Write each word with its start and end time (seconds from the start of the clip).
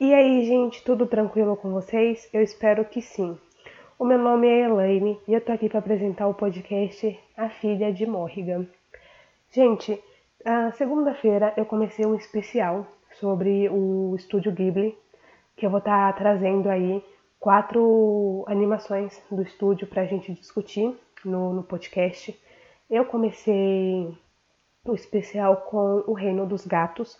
E 0.00 0.14
aí, 0.14 0.46
gente, 0.46 0.82
tudo 0.82 1.06
tranquilo 1.06 1.54
com 1.58 1.72
vocês? 1.72 2.26
Eu 2.32 2.40
espero 2.40 2.86
que 2.86 3.02
sim. 3.02 3.38
O 3.98 4.04
meu 4.06 4.16
nome 4.16 4.48
é 4.48 4.64
Elaine 4.64 5.20
e 5.28 5.34
eu 5.34 5.42
tô 5.42 5.52
aqui 5.52 5.68
para 5.68 5.78
apresentar 5.78 6.26
o 6.26 6.32
podcast 6.32 7.20
A 7.36 7.50
Filha 7.50 7.92
de 7.92 8.06
Morrigan. 8.06 8.66
Gente, 9.50 10.02
a 10.42 10.72
segunda-feira 10.72 11.52
eu 11.54 11.66
comecei 11.66 12.06
um 12.06 12.14
especial 12.14 12.86
sobre 13.20 13.68
o 13.68 14.14
estúdio 14.16 14.50
Ghibli, 14.52 14.96
que 15.54 15.66
eu 15.66 15.70
vou 15.70 15.80
estar 15.80 16.10
tá 16.14 16.18
trazendo 16.18 16.70
aí 16.70 17.04
quatro 17.38 18.42
animações 18.48 19.22
do 19.30 19.42
estúdio 19.42 19.86
para 19.86 20.00
a 20.00 20.06
gente 20.06 20.32
discutir 20.32 20.98
no, 21.22 21.52
no 21.52 21.62
podcast. 21.62 22.34
Eu 22.88 23.04
comecei 23.04 24.16
o 24.82 24.94
especial 24.94 25.58
com 25.68 26.04
O 26.06 26.14
Reino 26.14 26.46
dos 26.46 26.66
Gatos. 26.66 27.18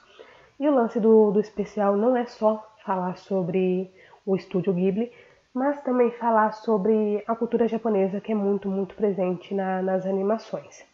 E 0.58 0.68
o 0.68 0.74
lance 0.74 1.00
do, 1.00 1.30
do 1.30 1.40
especial 1.40 1.96
não 1.96 2.14
é 2.14 2.26
só 2.26 2.69
falar 2.84 3.16
sobre 3.16 3.90
o 4.24 4.36
estúdio 4.36 4.72
Ghibli, 4.72 5.12
mas 5.52 5.82
também 5.82 6.10
falar 6.12 6.52
sobre 6.52 7.22
a 7.26 7.34
cultura 7.34 7.66
japonesa 7.66 8.20
que 8.20 8.32
é 8.32 8.34
muito, 8.34 8.68
muito 8.68 8.94
presente 8.94 9.54
na, 9.54 9.82
nas 9.82 10.06
animações. 10.06 10.84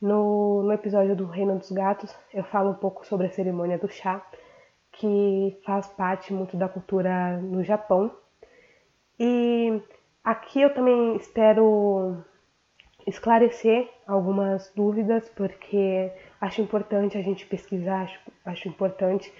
No, 0.00 0.62
no 0.62 0.72
episódio 0.72 1.14
do 1.14 1.26
Reino 1.26 1.58
dos 1.58 1.70
Gatos, 1.70 2.16
eu 2.32 2.42
falo 2.44 2.70
um 2.70 2.74
pouco 2.74 3.06
sobre 3.06 3.26
a 3.26 3.30
cerimônia 3.30 3.76
do 3.76 3.88
chá, 3.88 4.24
que 4.92 5.60
faz 5.64 5.86
parte 5.88 6.32
muito 6.32 6.56
da 6.56 6.68
cultura 6.68 7.36
no 7.38 7.62
Japão. 7.62 8.10
E 9.18 9.82
aqui 10.24 10.62
eu 10.62 10.72
também 10.72 11.16
espero 11.16 12.16
esclarecer 13.06 13.90
algumas 14.06 14.72
dúvidas, 14.74 15.28
porque 15.30 16.10
acho 16.40 16.62
importante 16.62 17.18
a 17.18 17.22
gente 17.22 17.46
pesquisar, 17.46 18.02
acho, 18.02 18.20
acho 18.46 18.68
importante 18.68 19.30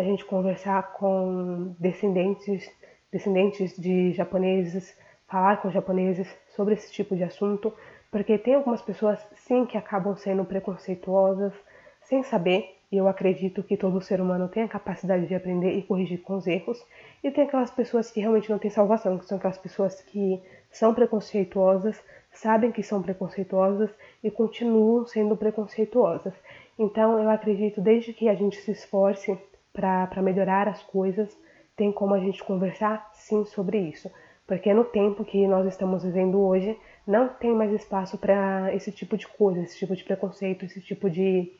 a 0.00 0.04
gente 0.04 0.24
conversar 0.24 0.94
com 0.94 1.74
descendentes, 1.78 2.70
descendentes 3.12 3.76
de 3.76 4.12
japoneses, 4.12 4.96
falar 5.28 5.60
com 5.60 5.70
japoneses 5.70 6.26
sobre 6.56 6.74
esse 6.74 6.90
tipo 6.90 7.14
de 7.14 7.22
assunto, 7.22 7.72
porque 8.10 8.38
tem 8.38 8.54
algumas 8.54 8.82
pessoas 8.82 9.24
sim 9.36 9.64
que 9.66 9.76
acabam 9.76 10.16
sendo 10.16 10.44
preconceituosas 10.44 11.52
sem 12.02 12.22
saber, 12.22 12.76
e 12.90 12.96
eu 12.96 13.06
acredito 13.06 13.62
que 13.62 13.76
todo 13.76 14.00
ser 14.00 14.20
humano 14.20 14.48
tem 14.48 14.64
a 14.64 14.68
capacidade 14.68 15.26
de 15.26 15.34
aprender 15.34 15.72
e 15.74 15.82
corrigir 15.82 16.20
com 16.22 16.36
os 16.36 16.46
erros, 16.46 16.84
e 17.22 17.30
tem 17.30 17.44
aquelas 17.44 17.70
pessoas 17.70 18.10
que 18.10 18.20
realmente 18.20 18.50
não 18.50 18.58
têm 18.58 18.70
salvação, 18.70 19.18
que 19.18 19.26
são 19.26 19.38
aquelas 19.38 19.58
pessoas 19.58 20.00
que 20.00 20.42
são 20.72 20.92
preconceituosas, 20.92 22.02
sabem 22.32 22.72
que 22.72 22.82
são 22.82 23.02
preconceituosas 23.02 23.90
e 24.24 24.30
continuam 24.30 25.06
sendo 25.06 25.36
preconceituosas. 25.36 26.34
Então, 26.78 27.22
eu 27.22 27.28
acredito, 27.28 27.80
desde 27.80 28.12
que 28.12 28.28
a 28.28 28.34
gente 28.34 28.56
se 28.56 28.72
esforce 28.72 29.38
para 29.72 30.22
melhorar 30.22 30.68
as 30.68 30.82
coisas, 30.82 31.36
tem 31.76 31.92
como 31.92 32.14
a 32.14 32.20
gente 32.20 32.42
conversar 32.44 33.10
sim 33.14 33.44
sobre 33.44 33.78
isso. 33.78 34.10
Porque 34.46 34.74
no 34.74 34.84
tempo 34.84 35.24
que 35.24 35.46
nós 35.46 35.66
estamos 35.66 36.02
vivendo 36.02 36.40
hoje, 36.40 36.76
não 37.06 37.28
tem 37.28 37.52
mais 37.52 37.72
espaço 37.72 38.18
para 38.18 38.74
esse 38.74 38.90
tipo 38.90 39.16
de 39.16 39.26
coisa, 39.28 39.60
esse 39.60 39.78
tipo 39.78 39.94
de 39.94 40.02
preconceito, 40.02 40.64
esse 40.64 40.80
tipo 40.80 41.08
de, 41.08 41.52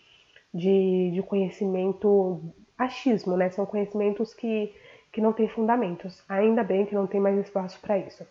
de, 0.53 1.13
de 1.13 1.23
conhecimento 1.23 2.53
achismo, 2.77 3.37
né? 3.37 3.49
São 3.51 3.65
conhecimentos 3.65 4.35
que, 4.35 4.75
que 5.13 5.21
não 5.21 5.33
têm 5.33 5.49
fundamentos. 5.49 6.25
Ainda 6.29 6.65
bem 6.65 6.85
que 6.85 6.95
não 6.95 7.07
tem 7.07 7.21
mais 7.21 7.39
espaço 7.39 7.81
para 7.81 7.97
isso. 7.99 8.27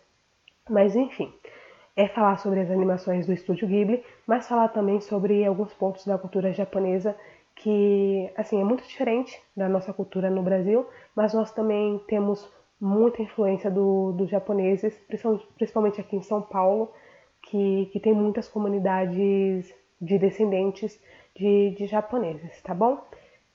Mas 0.68 0.94
enfim, 0.94 1.32
é 1.96 2.06
falar 2.06 2.36
sobre 2.38 2.60
as 2.60 2.70
animações 2.70 3.26
do 3.26 3.32
estúdio 3.32 3.66
Ghibli, 3.66 4.04
mas 4.26 4.46
falar 4.46 4.68
também 4.68 5.00
sobre 5.00 5.44
alguns 5.44 5.72
pontos 5.72 6.06
da 6.06 6.18
cultura 6.18 6.52
japonesa 6.52 7.16
que, 7.62 8.30
assim, 8.36 8.60
é 8.60 8.64
muito 8.64 8.82
diferente 8.84 9.38
da 9.56 9.68
nossa 9.68 9.92
cultura 9.92 10.30
no 10.30 10.42
Brasil, 10.42 10.86
mas 11.14 11.34
nós 11.34 11.52
também 11.52 11.98
temos 12.08 12.48
muita 12.80 13.22
influência 13.22 13.70
do, 13.70 14.12
dos 14.12 14.30
japoneses, 14.30 14.98
principalmente 15.56 16.00
aqui 16.00 16.16
em 16.16 16.22
São 16.22 16.40
Paulo, 16.40 16.90
que, 17.42 17.90
que 17.92 18.00
tem 18.00 18.14
muitas 18.14 18.48
comunidades 18.48 19.74
de 20.00 20.18
descendentes 20.18 20.98
de, 21.36 21.74
de 21.76 21.86
japoneses, 21.86 22.60
tá 22.62 22.72
bom? 22.74 22.98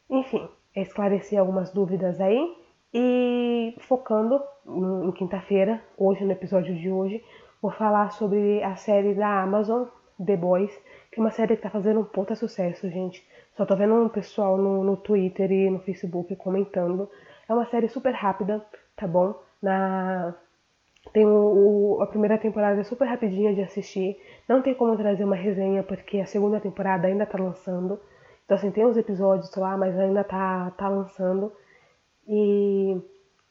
Enfim, 0.09 0.47
é 0.75 0.81
esclarecer 0.81 1.39
algumas 1.39 1.71
dúvidas 1.71 2.21
aí 2.21 2.55
e 2.93 3.75
focando 3.79 4.39
em 4.67 5.11
quinta-feira, 5.13 5.81
hoje, 5.97 6.23
no 6.23 6.31
episódio 6.31 6.75
de 6.75 6.91
hoje, 6.91 7.23
vou 7.61 7.71
falar 7.71 8.11
sobre 8.11 8.61
a 8.63 8.75
série 8.75 9.15
da 9.15 9.41
Amazon, 9.41 9.87
The 10.23 10.37
Boys, 10.37 10.71
que 11.11 11.19
é 11.19 11.23
uma 11.23 11.31
série 11.31 11.55
que 11.55 11.63
tá 11.63 11.69
fazendo 11.69 12.01
um 12.01 12.05
puta 12.05 12.35
sucesso, 12.35 12.89
gente. 12.89 13.25
Só 13.55 13.65
tô 13.65 13.75
vendo 13.75 13.95
um 13.95 14.09
pessoal 14.09 14.57
no, 14.57 14.83
no 14.83 14.97
Twitter 14.97 15.51
e 15.51 15.69
no 15.69 15.79
Facebook 15.79 16.35
comentando. 16.35 17.09
É 17.47 17.53
uma 17.53 17.65
série 17.67 17.87
super 17.87 18.13
rápida, 18.13 18.65
tá 18.95 19.07
bom? 19.07 19.35
Na 19.61 20.35
tem 21.13 21.25
o, 21.25 21.97
o, 21.97 22.01
a 22.01 22.07
primeira 22.07 22.37
temporada 22.37 22.81
é 22.81 22.83
super 22.83 23.05
rapidinha 23.05 23.53
de 23.53 23.61
assistir. 23.61 24.19
Não 24.49 24.61
tem 24.61 24.73
como 24.73 24.97
trazer 24.97 25.23
uma 25.23 25.35
resenha 25.35 25.83
porque 25.83 26.19
a 26.19 26.25
segunda 26.25 26.59
temporada 26.59 27.07
ainda 27.07 27.25
tá 27.25 27.37
lançando. 27.37 27.99
Então 28.43 28.57
assim, 28.57 28.71
tem 28.71 28.85
os 28.85 28.97
episódios 28.97 29.55
lá, 29.55 29.77
mas 29.77 29.97
ainda 29.97 30.23
tá, 30.23 30.71
tá 30.71 30.89
lançando. 30.89 31.51
E 32.27 32.99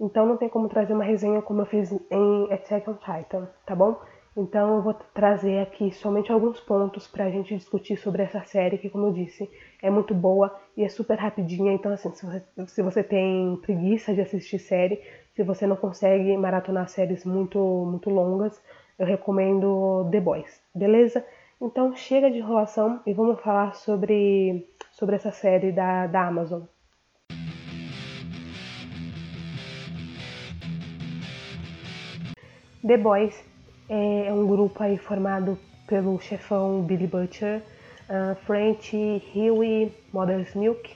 então 0.00 0.26
não 0.26 0.36
tem 0.36 0.48
como 0.48 0.68
trazer 0.68 0.92
uma 0.92 1.04
resenha 1.04 1.40
como 1.40 1.62
eu 1.62 1.66
fiz 1.66 1.92
em 2.10 2.52
Attack 2.52 2.90
on 2.90 2.94
Titan, 2.94 3.48
tá 3.64 3.74
bom? 3.74 3.98
Então 4.36 4.76
eu 4.76 4.82
vou 4.82 4.94
trazer 4.94 5.60
aqui 5.60 5.92
somente 5.92 6.32
alguns 6.32 6.58
pontos 6.58 7.06
para 7.06 7.26
a 7.26 7.30
gente 7.30 7.56
discutir 7.56 7.96
sobre 7.96 8.22
essa 8.22 8.42
série, 8.44 8.78
que 8.78 8.90
como 8.90 9.06
eu 9.06 9.12
disse, 9.12 9.48
é 9.80 9.88
muito 9.88 10.12
boa 10.12 10.52
e 10.76 10.82
é 10.82 10.88
super 10.88 11.16
rapidinha. 11.16 11.72
Então 11.72 11.92
assim, 11.92 12.12
se 12.12 12.26
você, 12.26 12.42
se 12.66 12.82
você 12.82 13.02
tem 13.04 13.56
preguiça 13.62 14.12
de 14.12 14.20
assistir 14.20 14.58
série, 14.58 15.00
se 15.36 15.44
você 15.44 15.66
não 15.68 15.76
consegue 15.76 16.36
maratonar 16.36 16.88
séries 16.88 17.24
muito, 17.24 17.58
muito 17.58 18.10
longas, 18.10 18.60
eu 18.98 19.06
recomendo 19.06 20.08
The 20.10 20.20
Boys, 20.20 20.60
beleza? 20.74 21.24
Então 21.60 21.94
chega 21.94 22.28
de 22.28 22.38
enrolação 22.38 23.00
e 23.06 23.12
vamos 23.12 23.40
falar 23.40 23.74
sobre, 23.74 24.68
sobre 24.90 25.14
essa 25.14 25.30
série 25.30 25.70
da, 25.70 26.08
da 26.08 26.26
Amazon. 26.26 26.62
The 32.84 32.98
Boys 32.98 33.53
é 33.88 34.32
um 34.32 34.46
grupo 34.46 34.82
aí 34.82 34.96
formado 34.96 35.58
pelo 35.86 36.18
chefão 36.20 36.82
Billy 36.82 37.06
Butcher, 37.06 37.62
uh, 38.08 38.34
French, 38.44 38.96
Huey, 39.34 39.92
Mother's 40.12 40.54
Milk, 40.54 40.90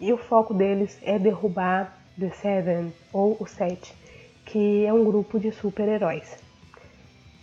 e 0.00 0.12
o 0.12 0.16
foco 0.16 0.54
deles 0.54 0.98
é 1.02 1.18
derrubar 1.18 1.96
The 2.18 2.30
Seven, 2.30 2.92
ou 3.12 3.36
o 3.38 3.46
Sete, 3.46 3.94
que 4.46 4.84
é 4.84 4.92
um 4.92 5.04
grupo 5.04 5.38
de 5.38 5.52
super-heróis, 5.52 6.36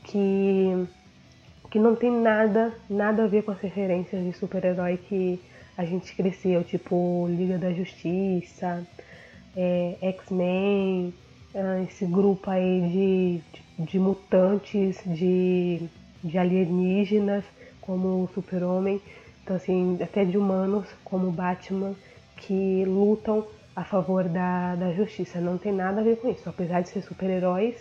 que, 0.04 0.88
que 1.72 1.80
não 1.80 1.96
tem 1.96 2.12
nada, 2.12 2.74
nada 2.90 3.24
a 3.24 3.28
ver 3.28 3.44
com 3.44 3.52
as 3.52 3.60
referências 3.60 4.24
de 4.24 4.34
super-herói 4.34 4.98
que 4.98 5.40
a 5.78 5.86
gente 5.86 6.14
cresceu, 6.14 6.64
tipo 6.64 7.28
Liga 7.30 7.58
da 7.58 7.72
Justiça, 7.72 8.86
é, 9.56 9.98
X-Men, 10.02 11.14
uh, 11.54 11.84
esse 11.84 12.06
grupo 12.06 12.50
aí 12.50 12.82
de, 12.82 13.38
de 13.54 13.69
de 13.80 13.98
mutantes, 13.98 15.00
de, 15.06 15.82
de 16.24 16.38
alienígenas, 16.38 17.46
como 17.82 18.24
o 18.24 18.30
Super-Homem, 18.34 19.02
então 19.44 19.56
assim, 19.56 19.98
até 20.02 20.26
de 20.26 20.38
humanos, 20.38 20.88
como 21.04 21.32
Batman, 21.32 21.96
que 22.36 22.84
lutam 22.86 23.48
a 23.76 23.84
favor 23.84 24.26
da, 24.26 24.76
da 24.76 24.94
justiça. 24.94 25.40
Não 25.40 25.58
tem 25.58 25.72
nada 25.72 26.02
a 26.02 26.04
ver 26.04 26.18
com 26.18 26.30
isso. 26.30 26.48
Apesar 26.48 26.82
de 26.82 26.90
ser 26.90 27.02
super-heróis 27.02 27.76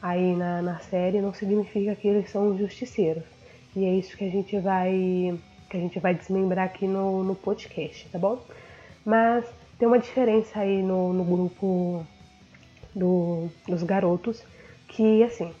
aí 0.00 0.34
na, 0.34 0.62
na 0.62 0.78
série, 0.78 1.20
não 1.20 1.34
significa 1.34 1.94
que 1.94 2.08
eles 2.08 2.30
são 2.30 2.56
justiceiros. 2.56 3.24
E 3.74 3.84
é 3.84 3.94
isso 3.94 4.16
que 4.16 4.24
a 4.24 4.30
gente 4.30 4.58
vai 4.58 5.38
que 5.68 5.76
a 5.78 5.80
gente 5.80 5.98
vai 5.98 6.14
desmembrar 6.14 6.66
aqui 6.66 6.86
no, 6.86 7.24
no 7.24 7.34
podcast, 7.34 8.06
tá 8.10 8.18
bom? 8.18 8.38
Mas 9.04 9.46
tem 9.78 9.88
uma 9.88 9.98
diferença 9.98 10.60
aí 10.60 10.82
no, 10.82 11.14
no 11.14 11.24
grupo 11.24 12.06
do, 12.94 13.48
dos 13.66 13.82
garotos, 13.82 14.44
que 14.92 15.22
assim, 15.22 15.52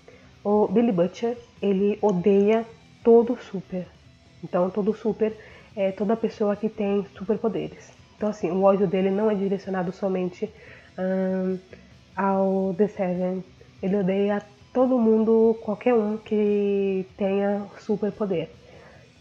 o 0.44 0.66
Billy 0.68 0.92
Butcher, 0.92 1.36
ele 1.60 1.98
odeia 2.00 2.64
todo 3.02 3.36
super. 3.36 3.86
Então, 4.42 4.70
todo 4.70 4.94
super 4.94 5.36
é 5.76 5.92
toda 5.92 6.16
pessoa 6.16 6.56
que 6.56 6.68
tem 6.68 7.06
superpoderes. 7.16 7.92
Então, 8.16 8.28
assim, 8.28 8.50
o 8.50 8.62
ódio 8.62 8.86
dele 8.86 9.10
não 9.10 9.30
é 9.30 9.34
direcionado 9.34 9.92
somente 9.92 10.50
um, 10.98 11.58
ao 12.16 12.74
The 12.74 12.88
Seven. 12.88 13.44
Ele 13.82 13.96
odeia 13.96 14.42
todo 14.72 14.98
mundo, 14.98 15.56
qualquer 15.62 15.94
um 15.94 16.16
que 16.16 17.06
tenha 17.16 17.66
superpoder. 17.80 18.48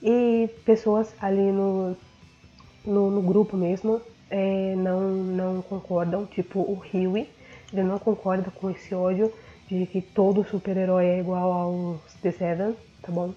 E 0.02 0.50
pessoas 0.66 1.13
ali 1.22 1.52
no, 1.52 1.96
no, 2.86 3.12
no 3.12 3.22
grupo 3.22 3.56
mesmo 3.56 4.02
é, 4.30 4.74
não, 4.75 5.02
não 5.12 5.62
concordam, 5.62 6.25
tipo 6.25 6.60
o 6.60 6.81
Huey, 6.94 7.30
ele 7.72 7.84
não 7.84 8.00
concorda 8.00 8.50
com 8.50 8.69
esse 8.69 8.96
ódio 8.96 9.31
de 9.71 9.85
que 9.85 10.01
todo 10.01 10.44
super-herói 10.44 11.06
é 11.06 11.19
igual 11.19 11.51
aos 11.53 12.01
The 12.21 12.31
Seven, 12.31 12.75
tá 13.01 13.09
bom? 13.09 13.33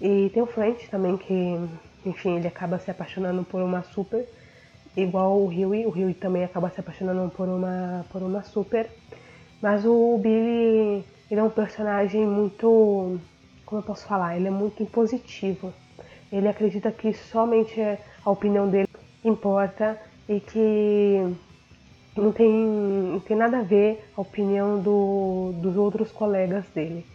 E 0.00 0.30
tem 0.34 0.42
o 0.42 0.46
French 0.46 0.88
também, 0.90 1.16
que, 1.16 1.58
enfim, 2.04 2.36
ele 2.36 2.46
acaba 2.46 2.78
se 2.78 2.90
apaixonando 2.90 3.42
por 3.42 3.62
uma 3.62 3.82
super. 3.82 4.28
igual 4.94 5.38
o 5.38 5.46
Huey. 5.46 5.86
O 5.86 5.90
Huey 5.90 6.12
também 6.14 6.44
acaba 6.44 6.68
se 6.70 6.80
apaixonando 6.80 7.30
por 7.30 7.48
uma, 7.48 8.04
por 8.10 8.22
uma 8.22 8.42
super. 8.42 8.90
Mas 9.62 9.84
o 9.86 10.18
Billy, 10.18 11.04
ele 11.30 11.40
é 11.40 11.42
um 11.42 11.50
personagem 11.50 12.26
muito, 12.26 13.18
como 13.64 13.80
eu 13.80 13.84
posso 13.84 14.06
falar, 14.06 14.36
ele 14.36 14.48
é 14.48 14.50
muito 14.50 14.82
impositivo. 14.82 15.72
Ele 16.30 16.48
acredita 16.48 16.92
que 16.92 17.14
somente 17.14 17.80
a 17.80 18.30
opinião 18.30 18.68
dele 18.68 18.88
importa 19.24 19.98
e 20.28 20.38
que 20.40 21.34
não 22.18 22.32
tem, 22.32 22.50
não 22.52 23.20
tem 23.20 23.36
nada 23.36 23.58
a 23.58 23.62
ver 23.62 24.04
a 24.16 24.20
opinião 24.20 24.80
do, 24.80 25.52
dos 25.56 25.76
outros 25.76 26.10
colegas 26.10 26.64
dele. 26.74 27.06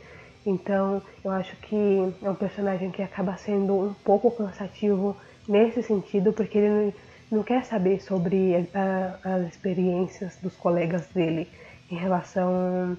Então 0.45 1.01
eu 1.23 1.31
acho 1.31 1.55
que 1.57 2.13
é 2.21 2.29
um 2.29 2.35
personagem 2.35 2.91
que 2.91 3.01
acaba 3.01 3.37
sendo 3.37 3.73
um 3.73 3.93
pouco 3.93 4.31
cansativo 4.31 5.15
nesse 5.47 5.83
sentido, 5.83 6.33
porque 6.33 6.57
ele 6.57 6.93
não, 7.31 7.43
quer 7.43 7.63
saber 7.65 8.01
sobre 8.01 8.67
a, 8.73 9.19
as 9.23 9.47
experiências 9.47 10.37
dos 10.41 10.55
colegas 10.55 11.07
dele 11.07 11.47
em 11.89 11.95
relação 11.95 12.97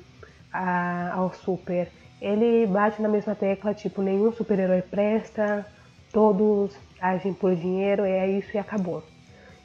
a, 0.52 1.12
ao 1.14 1.32
super. 1.32 1.88
Ele 2.20 2.66
bate 2.66 3.02
na 3.02 3.08
mesma 3.08 3.34
tecla, 3.34 3.74
tipo, 3.74 4.00
nenhum 4.00 4.32
super-herói 4.32 4.82
presta, 4.82 5.66
todos 6.12 6.74
agem 7.00 7.34
por 7.34 7.54
dinheiro, 7.54 8.04
é 8.04 8.26
isso 8.30 8.50
e 8.54 8.58
acabou. 8.58 9.02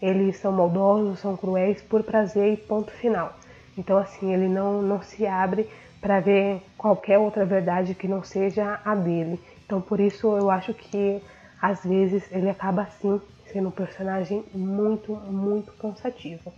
Eles 0.01 0.37
são 0.37 0.51
maldosos, 0.51 1.19
são 1.19 1.35
cruéis 1.35 1.81
por 1.81 2.03
prazer 2.03 2.53
e 2.53 2.57
ponto 2.57 2.91
final. 2.91 3.37
Então, 3.77 3.97
assim, 3.97 4.33
ele 4.33 4.47
não, 4.47 4.81
não 4.81 5.01
se 5.01 5.25
abre 5.25 5.67
para 6.01 6.19
ver 6.19 6.61
qualquer 6.77 7.17
outra 7.17 7.45
verdade 7.45 7.93
que 7.93 8.07
não 8.07 8.23
seja 8.23 8.79
a 8.83 8.95
dele. 8.95 9.39
Então, 9.65 9.81
por 9.81 9.99
isso, 9.99 10.27
eu 10.35 10.49
acho 10.49 10.73
que 10.73 11.21
às 11.61 11.83
vezes 11.83 12.23
ele 12.31 12.49
acaba 12.49 12.83
assim 12.83 13.21
sendo 13.51 13.69
um 13.69 13.71
personagem 13.71 14.43
muito, 14.53 15.13
muito 15.15 15.71
cansativo. 15.73 16.53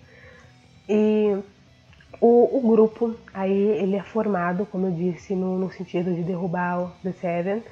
E 0.88 1.38
o, 2.20 2.58
o 2.58 2.62
grupo 2.70 3.16
aí 3.34 3.52
ele 3.52 3.96
é 3.96 4.04
formado, 4.04 4.66
como 4.66 4.88
eu 4.88 4.92
disse, 4.92 5.34
no, 5.34 5.58
no 5.58 5.72
sentido 5.72 6.14
de 6.14 6.24
derrubar 6.24 6.82
o 6.82 6.92
The 7.04 7.14
Seven. 7.14 7.64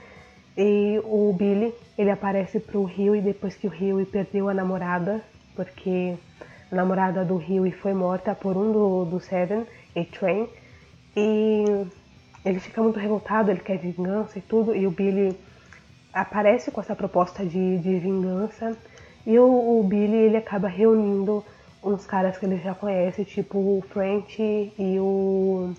E 0.57 1.00
o 1.04 1.33
Billy 1.33 1.74
ele 1.98 2.10
aparece 2.10 2.60
pro 2.60 2.83
Rio 2.83 3.16
e 3.16 3.21
depois 3.21 3.56
que 3.56 3.68
o 3.68 3.69
Rio 3.69 4.04
perdeu 4.06 4.50
a 4.50 4.54
namorada, 4.54 5.21
porque 5.59 6.15
namorada 6.71 7.25
do 7.25 7.35
Rio 7.35 7.69
foi 7.73 7.94
morta 7.94 8.33
por 8.33 8.56
um 8.56 8.71
do, 8.71 9.03
do 9.03 9.19
Seven, 9.19 9.67
A-Train. 9.94 10.47
E 11.17 11.65
ele 12.45 12.61
fica 12.61 12.81
muito 12.81 12.97
revoltado, 12.97 13.51
ele 13.51 13.59
quer 13.59 13.77
vingança 13.77 14.39
e 14.39 14.41
tudo. 14.41 14.73
E 14.73 14.88
o 14.88 14.91
Billy 14.91 15.38
aparece 16.13 16.71
com 16.71 16.79
essa 16.79 16.95
proposta 16.95 17.45
de, 17.45 17.77
de 17.79 18.00
vingança. 18.00 18.77
E 19.27 19.38
o, 19.38 19.79
o 19.81 19.83
Billy 19.83 20.15
ele 20.15 20.38
acaba 20.38 20.69
reunindo 20.69 21.44
uns 21.83 22.06
caras 22.06 22.38
que 22.38 22.45
ele 22.45 22.57
já 22.59 22.73
conhece, 22.73 23.25
tipo 23.25 23.57
o 23.57 23.83
French 23.89 24.41
e 24.41 24.97
o 24.97 25.73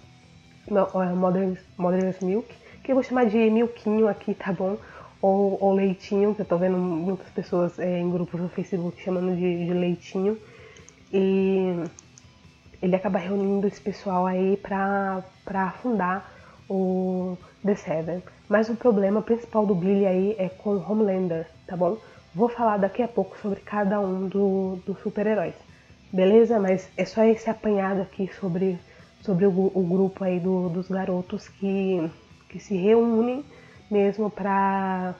Modern, 1.16 1.56
Modern's 1.78 2.20
Milk, 2.20 2.54
que 2.84 2.92
eu 2.92 2.96
vou 2.96 3.02
chamar 3.02 3.24
de 3.24 3.38
Milquinho 3.50 4.08
aqui, 4.08 4.34
tá 4.34 4.52
bom? 4.52 4.76
Ou, 5.22 5.58
ou 5.60 5.72
Leitinho, 5.74 6.34
que 6.34 6.42
eu 6.42 6.46
tô 6.46 6.56
vendo 6.56 6.78
muitas 6.78 7.28
pessoas 7.28 7.78
é, 7.78 7.98
em 7.98 8.10
grupos 8.10 8.40
no 8.40 8.48
Facebook 8.48 9.02
chamando 9.02 9.36
de, 9.36 9.66
de 9.66 9.72
Leitinho. 9.72 10.38
E 11.12 11.84
ele 12.80 12.96
acaba 12.96 13.18
reunindo 13.18 13.66
esse 13.66 13.80
pessoal 13.80 14.26
aí 14.26 14.56
pra, 14.56 15.22
pra 15.44 15.72
fundar 15.72 16.32
o 16.68 17.36
The 17.64 17.74
Seven. 17.74 18.22
Mas 18.48 18.68
o 18.68 18.76
problema 18.76 19.20
principal 19.20 19.66
do 19.66 19.74
Billy 19.74 20.06
aí 20.06 20.36
é 20.38 20.48
com 20.48 20.70
o 20.70 20.90
Homelander, 20.90 21.46
tá 21.66 21.76
bom? 21.76 21.98
Vou 22.34 22.48
falar 22.48 22.78
daqui 22.78 23.02
a 23.02 23.08
pouco 23.08 23.36
sobre 23.38 23.60
cada 23.60 24.00
um 24.00 24.28
dos 24.28 24.80
do 24.84 24.96
super-heróis 25.02 25.54
beleza? 26.12 26.58
Mas 26.58 26.88
é 26.96 27.04
só 27.04 27.24
esse 27.24 27.48
apanhado 27.48 28.02
aqui 28.02 28.30
sobre, 28.38 28.78
sobre 29.22 29.46
o, 29.46 29.50
o 29.74 29.82
grupo 29.82 30.24
aí 30.24 30.40
do, 30.40 30.68
dos 30.68 30.88
garotos 30.88 31.48
que, 31.48 32.10
que 32.48 32.58
se 32.58 32.76
reúnem 32.76 33.44
mesmo 33.90 34.30
para 34.30 35.14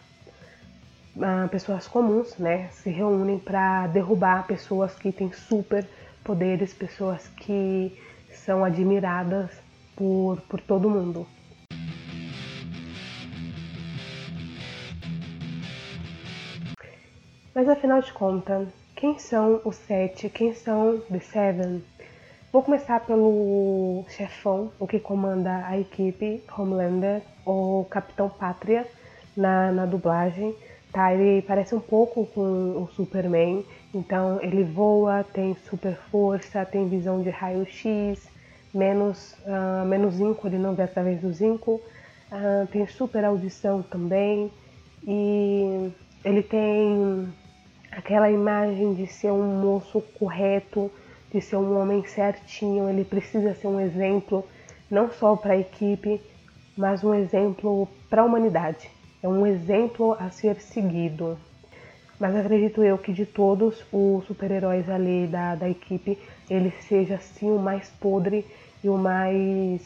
uh, 1.16 1.22
ah, 1.22 1.48
pessoas 1.50 1.88
comuns, 1.88 2.36
né? 2.38 2.68
Se 2.72 2.90
reúnem 2.90 3.38
para 3.38 3.86
derrubar 3.88 4.46
pessoas 4.46 4.94
que 4.94 5.10
têm 5.10 5.32
super 5.32 5.86
poderes, 6.22 6.72
pessoas 6.72 7.26
que 7.28 7.98
são 8.32 8.64
admiradas 8.64 9.50
por, 9.96 10.40
por 10.42 10.60
todo 10.60 10.88
mundo. 10.88 11.26
Mas 17.54 17.68
afinal 17.68 18.00
de 18.00 18.12
contas, 18.12 18.68
quem 18.94 19.18
são 19.18 19.60
os 19.64 19.76
sete? 19.76 20.28
Quem 20.28 20.54
são 20.54 21.00
The 21.10 21.20
Seven? 21.20 21.82
Vou 22.52 22.64
começar 22.64 22.98
pelo 23.06 24.04
chefão, 24.08 24.72
o 24.76 24.84
que 24.84 24.98
comanda 24.98 25.64
a 25.68 25.78
equipe, 25.78 26.42
Homelander, 26.58 27.22
ou 27.46 27.84
Capitão 27.84 28.28
Pátria, 28.28 28.84
na, 29.36 29.70
na 29.70 29.86
dublagem. 29.86 30.52
Tá, 30.92 31.14
ele 31.14 31.42
parece 31.42 31.76
um 31.76 31.80
pouco 31.80 32.26
com 32.26 32.42
o 32.42 32.88
Superman, 32.96 33.64
então 33.94 34.40
ele 34.42 34.64
voa, 34.64 35.24
tem 35.32 35.56
super 35.70 35.94
força, 36.10 36.64
tem 36.64 36.88
visão 36.88 37.22
de 37.22 37.30
raio-x, 37.30 38.28
menos, 38.74 39.36
uh, 39.46 39.86
menos 39.86 40.14
zinco, 40.14 40.48
ele 40.48 40.58
não 40.58 40.74
vê 40.74 40.82
através 40.82 41.20
do 41.20 41.32
zinco, 41.32 41.80
uh, 42.32 42.66
tem 42.72 42.84
super 42.88 43.24
audição 43.24 43.80
também, 43.80 44.50
e 45.06 45.92
ele 46.24 46.42
tem 46.42 47.32
aquela 47.92 48.28
imagem 48.28 48.92
de 48.94 49.06
ser 49.06 49.30
um 49.30 49.60
moço 49.60 50.02
correto, 50.18 50.90
de 51.32 51.40
ser 51.40 51.56
um 51.56 51.80
homem 51.80 52.04
certinho, 52.04 52.88
ele 52.88 53.04
precisa 53.04 53.54
ser 53.54 53.68
um 53.68 53.80
exemplo 53.80 54.44
não 54.90 55.10
só 55.10 55.36
para 55.36 55.52
a 55.52 55.58
equipe, 55.58 56.20
mas 56.76 57.04
um 57.04 57.14
exemplo 57.14 57.88
para 58.08 58.22
a 58.22 58.24
humanidade. 58.24 58.90
É 59.22 59.28
um 59.28 59.46
exemplo 59.46 60.16
a 60.18 60.30
ser 60.30 60.60
seguido. 60.60 61.38
Mas 62.18 62.34
acredito 62.34 62.82
eu 62.82 62.98
que 62.98 63.12
de 63.12 63.24
todos 63.24 63.84
os 63.92 64.24
super-heróis 64.26 64.88
ali 64.90 65.26
da, 65.26 65.54
da 65.54 65.68
equipe, 65.68 66.18
ele 66.48 66.70
seja 66.88 67.18
sim 67.18 67.50
o 67.50 67.58
mais 67.58 67.88
podre 68.00 68.44
e 68.82 68.88
o 68.88 68.98
mais. 68.98 69.80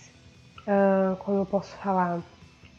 Uh, 0.66 1.16
como 1.18 1.38
eu 1.38 1.46
posso 1.46 1.76
falar? 1.76 2.20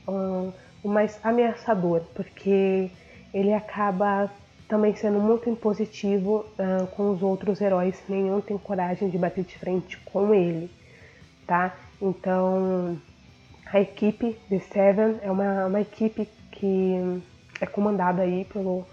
Uh, 0.08 0.52
o 0.84 0.90
mais 0.90 1.20
ameaçador, 1.24 2.02
porque 2.14 2.90
ele 3.34 3.54
acaba 3.54 4.30
também 4.68 4.96
sendo 4.96 5.20
muito 5.20 5.50
impositivo 5.50 6.46
uh, 6.58 6.88
com 6.88 7.12
os 7.12 7.22
outros 7.22 7.62
heróis, 7.62 8.02
nenhum 8.10 8.42
tem 8.42 8.58
coragem 8.58 9.10
de 9.10 9.18
bater 9.18 9.44
de 9.44 9.58
frente 9.58 9.98
com 10.06 10.34
ele, 10.34 10.70
tá? 11.46 11.76
Então, 12.02 12.98
a 13.66 13.80
equipe 13.80 14.38
de 14.50 14.60
Seven 14.60 15.20
é 15.22 15.32
uma, 15.32 15.66
uma 15.66 15.82
equipe 15.82 16.28
que 16.52 17.22
é 17.62 17.66
comandada 17.66 18.24
aí 18.24 18.46
pelo, 18.46 18.86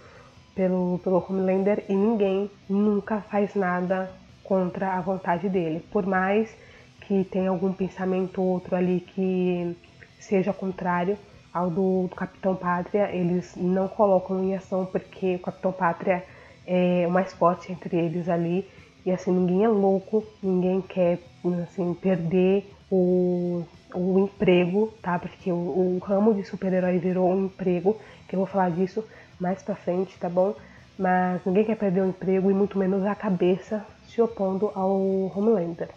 pelo, 0.55 0.99
pelo 1.03 1.25
Homelander 1.27 1.83
e 1.89 1.93
ninguém 1.93 2.49
nunca 2.69 3.21
faz 3.21 3.55
nada 3.55 4.11
contra 4.43 4.93
a 4.93 5.01
vontade 5.01 5.49
dele, 5.49 5.83
por 5.91 6.05
mais 6.05 6.55
que 7.01 7.23
tenha 7.25 7.49
algum 7.49 7.73
pensamento 7.73 8.41
ou 8.41 8.47
outro 8.47 8.75
ali 8.75 8.99
que 8.99 9.75
seja 10.19 10.53
contrário, 10.53 11.17
ao 11.53 11.69
do, 11.69 12.07
do 12.07 12.15
Capitão 12.15 12.55
Pátria, 12.55 13.09
eles 13.13 13.55
não 13.55 13.87
colocam 13.87 14.43
em 14.43 14.55
ação 14.55 14.85
porque 14.85 15.35
o 15.35 15.39
Capitão 15.39 15.71
Pátria 15.71 16.23
é 16.65 17.05
o 17.07 17.11
mais 17.11 17.33
forte 17.33 17.71
entre 17.71 17.97
eles 17.97 18.27
ali. 18.27 18.67
E 19.05 19.11
assim, 19.11 19.31
ninguém 19.31 19.63
é 19.63 19.67
louco, 19.67 20.25
ninguém 20.41 20.81
quer 20.81 21.19
assim, 21.63 21.93
perder 21.93 22.65
o, 22.89 23.63
o 23.93 24.19
emprego, 24.19 24.93
tá? 25.01 25.19
Porque 25.19 25.51
o, 25.51 25.55
o 25.55 25.99
ramo 26.03 26.33
de 26.33 26.43
super-herói 26.43 26.97
virou 26.97 27.29
um 27.31 27.45
emprego, 27.45 27.97
que 28.27 28.35
eu 28.35 28.39
vou 28.39 28.47
falar 28.47 28.71
disso 28.71 29.05
mais 29.39 29.61
pra 29.61 29.75
frente, 29.75 30.17
tá 30.17 30.29
bom? 30.29 30.55
Mas 30.97 31.41
ninguém 31.45 31.65
quer 31.65 31.75
perder 31.75 32.01
o 32.01 32.07
emprego 32.07 32.49
e 32.49 32.53
muito 32.53 32.77
menos 32.77 33.05
a 33.05 33.13
cabeça 33.13 33.85
se 34.07 34.21
opondo 34.21 34.71
ao 34.73 34.95
Homelander. 35.35 35.89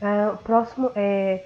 Uh, 0.00 0.34
o 0.34 0.38
próximo 0.38 0.90
é 0.94 1.44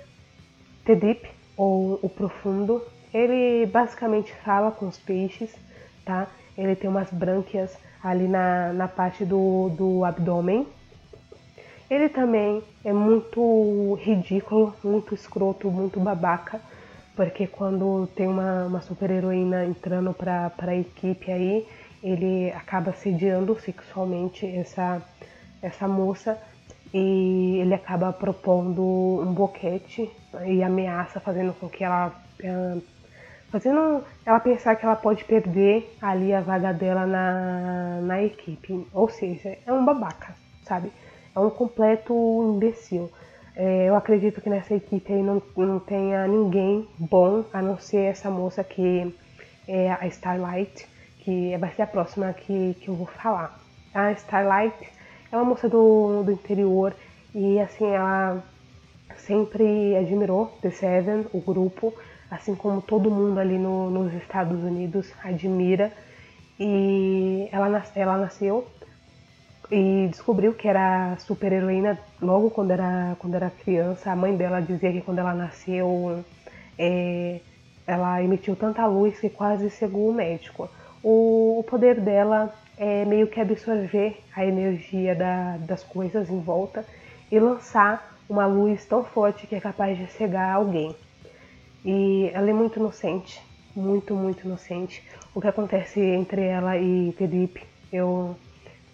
The 0.85 0.95
Deep, 0.95 1.29
ou 1.57 1.99
O 2.03 2.09
Profundo, 2.09 2.83
ele 3.13 3.67
basicamente 3.67 4.33
fala 4.45 4.71
com 4.71 4.87
os 4.87 4.99
peixes, 4.99 5.55
tá? 6.05 6.27
Ele 6.57 6.75
tem 6.75 6.89
umas 6.89 7.11
brânquias 7.11 7.77
ali 8.03 8.29
na, 8.29 8.73
na 8.73 8.89
parte 8.89 9.25
do, 9.25 9.71
do 9.71 10.05
abdômen. 10.05 10.67
Ele 11.91 12.09
também 12.09 12.63
é 12.85 12.93
muito 12.93 13.95
ridículo, 13.95 14.75
muito 14.85 15.15
escroto, 15.15 15.71
muito 15.71 15.99
babaca, 15.99 16.61
porque 17.17 17.47
quando 17.47 18.07
tem 18.15 18.29
uma, 18.29 18.67
uma 18.67 18.81
super 18.83 19.11
heroína 19.11 19.65
entrando 19.65 20.13
pra, 20.13 20.51
pra 20.51 20.77
equipe 20.77 21.33
aí, 21.33 21.67
ele 22.03 22.53
acaba 22.53 22.93
sediando 22.93 23.59
sexualmente 23.59 24.47
essa, 24.47 25.03
essa 25.63 25.89
moça 25.89 26.39
e 26.93 27.59
ele 27.61 27.75
acaba 27.75 28.13
propondo 28.13 28.83
um 28.83 29.33
boquete 29.33 30.11
e 30.47 30.63
ameaça, 30.63 31.21
fazendo 31.21 31.53
com 31.55 31.69
que 31.69 31.85
ela 31.85 32.13
uh, 32.45 32.83
fazendo 33.51 34.05
ela 34.25 34.41
pensar 34.41 34.77
que 34.77 34.85
ela 34.85 34.97
pode 34.97 35.25
perder 35.25 35.95
ali 36.01 36.33
a 36.33 36.41
vaga 36.41 36.73
dela 36.73 37.07
na, 37.07 38.01
na 38.03 38.23
equipe. 38.23 38.87
Ou 38.93 39.09
seja, 39.09 39.57
é 39.67 39.73
um 39.73 39.85
babaca, 39.85 40.35
sabe? 40.65 40.93
É 41.35 41.39
um 41.39 41.51
completo 41.51 42.15
imbecil. 42.55 43.11
É, 43.57 43.89
eu 43.89 43.97
acredito 43.97 44.41
que 44.41 44.49
nessa 44.49 44.75
equipe 44.75 45.13
aí 45.13 45.23
não, 45.23 45.43
não 45.57 45.81
tenha 45.81 46.27
ninguém 46.29 46.89
bom, 46.99 47.45
a 47.53 47.61
não 47.61 47.79
ser 47.79 48.03
essa 48.03 48.31
moça 48.31 48.63
que 48.63 49.13
é 49.67 49.91
a 49.91 50.07
Starlight, 50.07 50.87
que 51.21 51.57
vai 51.57 51.73
ser 51.73 51.83
a 51.83 51.87
próxima 51.87 52.33
que, 52.33 52.75
que 52.81 52.89
eu 52.89 52.95
vou 52.95 53.07
falar. 53.07 53.59
A 53.93 54.13
Starlight 54.13 54.77
é 55.33 55.37
uma 55.37 55.45
moça 55.45 55.69
do, 55.69 56.23
do 56.23 56.31
interior 56.31 56.95
e 57.35 57.59
assim 57.59 57.87
ela 57.87 58.43
sempre 59.17 59.97
admirou 59.97 60.47
The 60.63 60.71
Seven, 60.71 61.27
o 61.33 61.41
grupo, 61.41 61.93
assim 62.31 62.55
como 62.55 62.81
todo 62.83 63.11
mundo 63.11 63.39
ali 63.39 63.59
no, 63.59 63.91
nos 63.91 64.13
Estados 64.15 64.63
Unidos 64.63 65.13
admira. 65.23 65.93
E 66.59 67.49
ela, 67.53 67.83
ela 67.95 68.19
nasceu 68.19 68.67
e 69.71 70.09
descobriu 70.11 70.55
que 70.55 70.67
era 70.67 71.17
super 71.19 71.53
heroína 71.53 71.99
logo 72.21 72.51
quando 72.51 72.71
era, 72.73 73.17
quando 73.19 73.35
era 73.35 73.51
criança. 73.51 74.11
A 74.11 74.17
mãe 74.17 74.37
dela 74.37 74.61
dizia 74.61 74.93
que 74.93 75.01
quando 75.01 75.19
ela 75.19 75.35
nasceu 75.35 76.25
é, 76.79 77.41
ela 77.87 78.23
emitiu 78.23 78.55
tanta 78.55 78.87
luz 78.87 79.19
que 79.19 79.31
quase 79.31 79.71
cegou 79.71 80.11
o 80.11 80.13
médico. 80.13 80.69
O, 81.03 81.61
o 81.61 81.65
poder 81.65 82.01
dela 82.01 82.53
é 82.77 83.05
meio 83.05 83.27
que 83.27 83.41
absorver 83.41 84.21
a 84.35 84.45
energia 84.45 85.15
da, 85.15 85.57
das 85.59 85.83
coisas 85.83 86.31
em 86.31 86.41
volta 86.41 86.85
e 87.31 87.39
lançar 87.39 88.17
uma 88.29 88.47
luz 88.47 88.85
tão 88.85 89.03
forte 89.03 89.47
que 89.47 89.55
é 89.55 89.61
capaz 89.61 89.97
de 89.97 90.07
cegar 90.13 90.55
alguém. 90.55 90.95
E 91.85 92.31
ela 92.33 92.51
é 92.51 92.53
muito 92.53 92.79
inocente, 92.79 93.41
muito, 93.75 94.15
muito 94.15 94.47
inocente. 94.47 95.03
O 95.35 95.41
que 95.41 95.47
acontece 95.47 96.01
entre 96.01 96.43
ela 96.43 96.77
e 96.77 97.13
Felipe, 97.17 97.63
eu, 97.93 98.37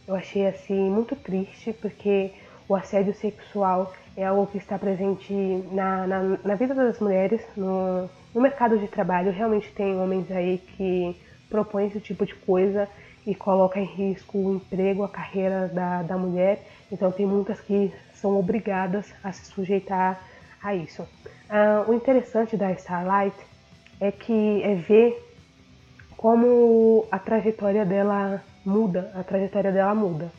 eu 0.07 0.14
achei 0.14 0.47
assim 0.47 0.91
muito 0.91 1.17
triste, 1.17 1.73
porque 1.73 2.33
o 2.69 2.75
assédio 2.75 3.14
sexual 3.14 3.93
é 4.17 4.25
algo 4.25 4.47
que 4.47 4.59
está 4.59 4.79
presente 4.79 5.33
na, 5.73 6.07
na, 6.07 6.23
na 6.45 6.55
vida 6.55 6.75
das 6.75 7.00
mulheres, 7.00 7.41
no, 7.57 8.09
no 8.35 8.41
mercado 8.41 8.79
de 8.79 8.87
trabalho. 8.87 9.33
Realmente 9.33 9.73
tem 9.73 9.97
homens 9.99 10.31
aí 10.31 10.59
que 10.59 11.17
propõem 11.49 11.88
esse 11.88 12.00
tipo 12.00 12.25
de 12.25 12.35
coisa 12.35 12.88
e 13.26 13.35
coloca 13.35 13.81
em 13.81 13.85
risco 13.85 14.38
o 14.38 14.55
emprego, 14.57 15.03
a 15.03 15.09
carreira 15.09 15.69
da, 15.69 16.03
da 16.03 16.17
mulher. 16.17 16.62
Então 16.93 17.11
tem 17.11 17.26
muitas 17.26 17.61
que 17.61 17.93
são 18.14 18.38
obrigadas 18.38 19.12
a 19.23 19.33
se 19.33 19.47
sujeitar 19.47 20.23
a 20.62 20.75
isso. 20.75 21.07
Ah, 21.57 21.85
o 21.87 21.95
interessante 21.95 22.57
da 22.57 22.73
Starlight 22.73 23.37
é 24.01 24.11
que 24.11 24.61
é 24.65 24.75
ver 24.75 25.25
como 26.17 27.07
a 27.13 27.17
trajetória 27.17 27.85
dela 27.87 28.43
muda, 28.67 29.13
a 29.15 29.23
trajetória 29.23 29.71
dela 29.71 29.95
muda. 29.95 30.33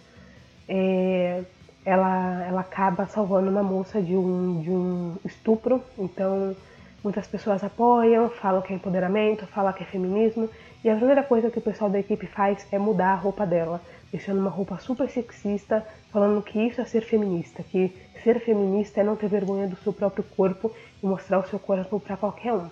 É, 0.68 1.42
ela, 1.86 2.44
ela 2.46 2.60
acaba 2.60 3.06
salvando 3.08 3.50
uma 3.50 3.64
moça 3.64 4.02
de 4.02 4.14
um, 4.14 4.62
de 4.62 4.70
um 4.70 5.16
estupro, 5.24 5.82
então 5.98 6.54
muitas 7.02 7.26
pessoas 7.28 7.64
apoiam, 7.64 8.30
falam 8.30 8.62
que 8.62 8.74
é 8.74 8.76
empoderamento, 8.76 9.48
falam 9.48 9.72
que 9.72 9.84
é 9.84 9.86
feminismo, 9.86 10.50
e 10.84 10.90
a 10.90 10.98
primeira 10.98 11.24
coisa 11.24 11.50
que 11.50 11.60
o 11.60 11.62
pessoal 11.62 11.90
da 11.90 11.98
equipe 11.98 12.28
faz 12.28 12.68
é 12.74 12.78
mudar 12.78 13.14
a 13.14 13.16
roupa 13.16 13.46
dela, 13.46 13.80
deixando 14.12 14.42
uma 14.42 14.50
roupa 14.50 14.80
super 14.80 15.10
sexista, 15.10 15.82
falando 16.12 16.42
que 16.42 16.60
isso 16.60 16.82
é 16.82 16.86
ser 16.86 17.04
feminista, 17.06 17.64
que 17.64 17.96
ser 18.24 18.40
feminista 18.40 19.02
é 19.02 19.04
não 19.04 19.16
ter 19.16 19.28
vergonha 19.28 19.68
do 19.68 19.76
seu 19.78 19.94
próprio 19.94 20.24
corpo 20.24 20.72
e 21.02 21.06
mostrar 21.06 21.40
o 21.40 21.48
seu 21.48 21.60
corpo 21.60 22.00
para 22.00 22.18
qualquer 22.18 22.54
um. 22.54 22.70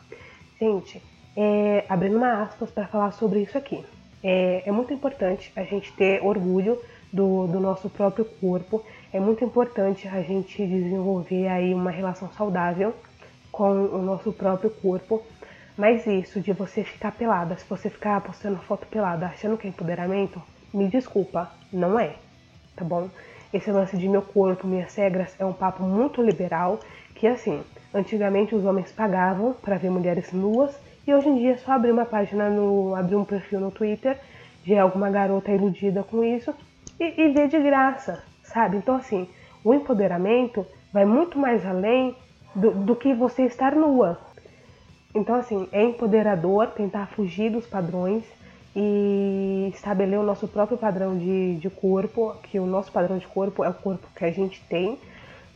Gente, 0.60 1.02
é, 1.36 1.86
abrindo 1.90 2.18
uma 2.18 2.44
aspas 2.44 2.70
para 2.72 2.88
falar 2.88 3.12
sobre 3.12 3.42
isso 3.42 3.58
aqui, 3.58 3.84
é, 4.24 4.64
é, 4.66 4.72
muito 4.72 4.94
importante 4.94 5.52
a 5.56 5.64
gente 5.64 5.92
ter 5.94 6.24
orgulho 6.24 6.80
do, 7.12 7.48
do 7.48 7.60
nosso 7.60 7.90
próprio 7.90 8.26
corpo, 8.26 8.84
é 9.12 9.20
muito 9.20 9.44
importante 9.44 10.08
a 10.08 10.22
gente 10.22 10.66
desenvolver 10.66 11.48
aí 11.48 11.74
uma 11.74 11.92
relação 11.92 12.32
saudável 12.32 12.94
com 13.52 13.72
o 13.72 14.02
nosso 14.02 14.32
próprio 14.32 14.70
corpo. 14.70 15.24
Mas 15.76 16.06
isso 16.06 16.40
de 16.40 16.54
você 16.54 16.84
ficar 16.84 17.12
pelada, 17.12 17.58
se 17.58 17.66
você 17.68 17.90
ficar 17.90 18.22
postando 18.22 18.58
foto 18.60 18.86
pelada 18.86 19.26
achando 19.26 19.58
que 19.58 19.66
é 19.66 19.70
empoderamento, 19.70 20.42
me 20.72 20.88
desculpa, 20.88 21.52
não 21.72 22.00
é, 22.00 22.16
tá 22.76 22.86
bom? 22.86 23.10
Esse 23.54 23.72
lance 23.72 23.96
de 23.96 24.10
meu 24.10 24.22
corpo, 24.22 24.66
minhas 24.66 24.96
regras 24.96 25.36
é 25.40 25.46
um 25.46 25.54
papo 25.54 25.84
muito 25.84 26.22
liberal, 26.22 26.80
que 27.14 27.28
assim, 27.28 27.62
antigamente 27.94 28.56
os 28.56 28.66
homens 28.66 28.92
pagavam 28.92 29.54
para 29.54 29.78
ver 29.78 29.92
mulheres 29.92 30.32
nuas 30.34 30.76
e 31.06 31.14
hoje 31.14 31.30
em 31.30 31.38
dia 31.38 31.52
é 31.52 31.58
só 31.58 31.74
abrir 31.74 31.92
uma 31.92 32.06
página 32.06 32.50
no, 32.50 32.96
abrir 32.96 33.16
um 33.16 33.26
perfil 33.26 33.60
no 33.60 33.70
Twitter 33.70 34.18
de 34.64 34.78
alguma 34.78 35.10
garota 35.10 35.52
iludida 35.52 36.04
com 36.04 36.24
isso 36.24 36.54
e, 37.00 37.22
e 37.22 37.30
ver 37.30 37.48
de 37.48 37.60
graça, 37.60 38.24
sabe? 38.44 38.78
Então 38.78 38.96
assim, 38.96 39.30
o 39.64 39.74
empoderamento 39.74 40.66
vai 40.92 41.06
muito 41.06 41.38
mais 41.38 41.66
além 41.66 42.16
do, 42.56 42.72
do 42.72 42.96
que 42.96 43.14
você 43.14 43.44
estar 43.44 43.76
nua. 43.76 44.20
Então, 45.16 45.36
assim, 45.36 45.68
é 45.72 45.84
empoderador 45.84 46.68
tentar 46.72 47.08
fugir 47.08 47.52
dos 47.52 47.68
padrões 47.68 48.24
e 48.76 49.70
estabelecer 49.74 50.20
o 50.20 50.24
nosso 50.24 50.48
próprio 50.48 50.78
padrão 50.78 51.18
de, 51.18 51.56
de 51.56 51.70
corpo, 51.70 52.36
que 52.44 52.60
o 52.60 52.66
nosso 52.66 52.92
padrão 52.92 53.18
de 53.18 53.28
corpo 53.28 53.64
é 53.64 53.70
o 53.70 53.74
corpo 53.74 54.08
que 54.16 54.26
a 54.26 54.32
gente 54.32 54.62
tem, 54.68 54.98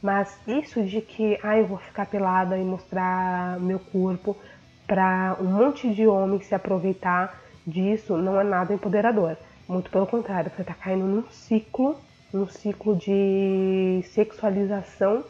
mas 0.01 0.39
isso 0.47 0.83
de 0.83 1.01
que 1.01 1.39
ah, 1.43 1.57
eu 1.57 1.65
vou 1.65 1.77
ficar 1.77 2.05
pelada 2.05 2.57
e 2.57 2.63
mostrar 2.63 3.59
meu 3.59 3.79
corpo 3.79 4.38
para 4.86 5.36
um 5.39 5.45
monte 5.45 5.93
de 5.93 6.07
homens 6.07 6.45
se 6.45 6.55
aproveitar 6.55 7.41
disso 7.65 8.17
não 8.17 8.39
é 8.39 8.43
nada 8.43 8.74
empoderador. 8.74 9.36
Muito 9.67 9.89
pelo 9.89 10.07
contrário, 10.07 10.51
você 10.55 10.62
está 10.62 10.74
caindo 10.74 11.05
num 11.05 11.24
ciclo, 11.29 11.97
num 12.31 12.47
ciclo 12.47 12.95
de 12.95 14.01
sexualização 14.13 15.24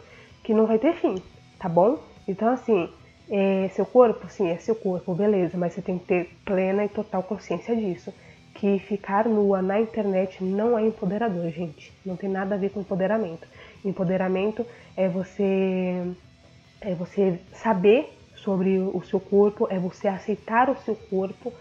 que 0.44 0.54
não 0.54 0.68
vai 0.68 0.78
ter 0.78 0.94
fim 0.94 1.16
tá 1.58 1.68
bom? 1.68 2.00
Então, 2.28 2.50
assim, 2.50 2.90
é 3.30 3.70
seu 3.70 3.86
corpo, 3.86 4.30
sim, 4.30 4.50
é 4.50 4.58
seu 4.58 4.76
corpo, 4.76 5.14
beleza, 5.14 5.58
mas 5.58 5.74
você 5.74 5.82
tem 5.82 5.98
que 5.98 6.06
ter 6.06 6.30
plena 6.46 6.86
e 6.86 6.90
total 6.90 7.24
consciência 7.24 7.76
disso. 7.76 8.14
Que 8.54 8.80
ficar 8.80 9.26
nua 9.26 9.62
na 9.62 9.80
internet 9.80 10.44
não 10.44 10.78
é 10.78 10.86
empoderador, 10.86 11.50
gente. 11.52 11.94
Não 12.06 12.16
tem 12.16 12.30
nada 12.30 12.56
a 12.56 12.58
ver 12.58 12.72
com 12.72 12.80
empoderamento. 12.80 13.48
Empoderamento 13.86 14.66
é 14.96 15.08
você 15.08 16.04
é 16.82 16.94
você 16.96 17.40
saber 17.54 18.18
sobre 18.36 18.80
o 18.80 19.02
seu 19.04 19.20
corpo, 19.20 19.68
é 19.70 19.78
você 19.78 20.08
aceitar 20.08 20.70
o 20.70 20.78
seu 20.78 20.96
corpo 20.96 21.54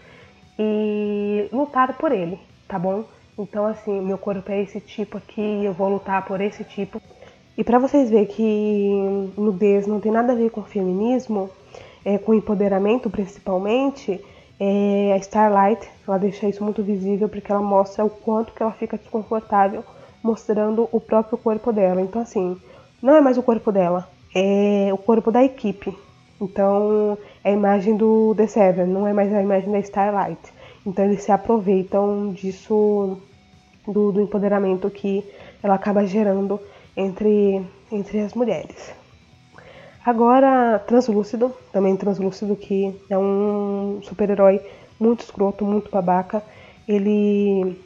e 0.57 1.47
lutar 1.51 1.97
por 1.97 2.11
ele, 2.11 2.39
tá 2.67 2.79
bom? 2.79 3.03
Então 3.37 3.65
assim, 3.65 4.01
meu 4.01 4.17
corpo 4.17 4.51
é 4.51 4.61
esse 4.61 4.79
tipo 4.79 5.17
aqui, 5.17 5.63
eu 5.63 5.73
vou 5.73 5.89
lutar 5.89 6.25
por 6.25 6.41
esse 6.41 6.63
tipo. 6.63 7.01
E 7.57 7.63
para 7.63 7.79
vocês 7.79 8.11
verem 8.11 8.27
que 8.27 9.31
nudez 9.35 9.87
não 9.87 9.99
tem 9.99 10.11
nada 10.11 10.33
a 10.33 10.35
ver 10.35 10.51
com 10.51 10.61
feminismo, 10.61 11.49
é, 12.05 12.17
com 12.19 12.31
empoderamento 12.33 13.09
principalmente, 13.09 14.23
é, 14.59 15.13
a 15.13 15.17
Starlight 15.17 15.89
ela 16.07 16.19
deixa 16.19 16.47
isso 16.47 16.63
muito 16.63 16.83
visível 16.83 17.27
porque 17.27 17.51
ela 17.51 17.61
mostra 17.61 18.05
o 18.05 18.09
quanto 18.11 18.53
que 18.53 18.61
ela 18.61 18.71
fica 18.73 18.95
desconfortável 18.95 19.83
mostrando 20.21 20.87
o 20.91 20.99
próprio 20.99 21.35
corpo 21.35 21.73
dela. 21.73 21.99
Então 21.99 22.21
assim, 22.21 22.55
não 23.01 23.15
é 23.15 23.21
mais 23.21 23.39
o 23.39 23.43
corpo 23.43 23.71
dela, 23.71 24.07
é 24.35 24.89
o 24.93 24.97
corpo 24.97 25.31
da 25.31 25.43
equipe. 25.43 25.97
Então 26.39 27.17
é 27.43 27.49
a 27.49 27.53
imagem 27.53 27.97
do 27.97 28.35
The 28.37 28.45
Seven, 28.45 28.85
não 28.85 29.07
é 29.07 29.13
mais 29.13 29.33
a 29.33 29.41
imagem 29.41 29.71
da 29.71 29.79
Starlight. 29.79 30.41
Então 30.85 31.05
eles 31.05 31.23
se 31.23 31.31
aproveitam 31.31 32.31
disso 32.33 33.17
do, 33.87 34.11
do 34.11 34.21
empoderamento 34.21 34.91
que 34.91 35.23
ela 35.63 35.73
acaba 35.73 36.05
gerando 36.05 36.59
entre, 36.97 37.63
entre 37.91 38.19
as 38.19 38.33
mulheres. 38.33 38.91
Agora, 40.03 40.79
Translúcido, 40.79 41.53
também 41.71 41.95
Translúcido, 41.95 42.55
que 42.55 42.95
é 43.09 43.17
um 43.17 43.99
super-herói 44.03 44.59
muito 44.99 45.21
escroto, 45.21 45.63
muito 45.63 45.91
babaca. 45.91 46.41
Ele 46.87 47.77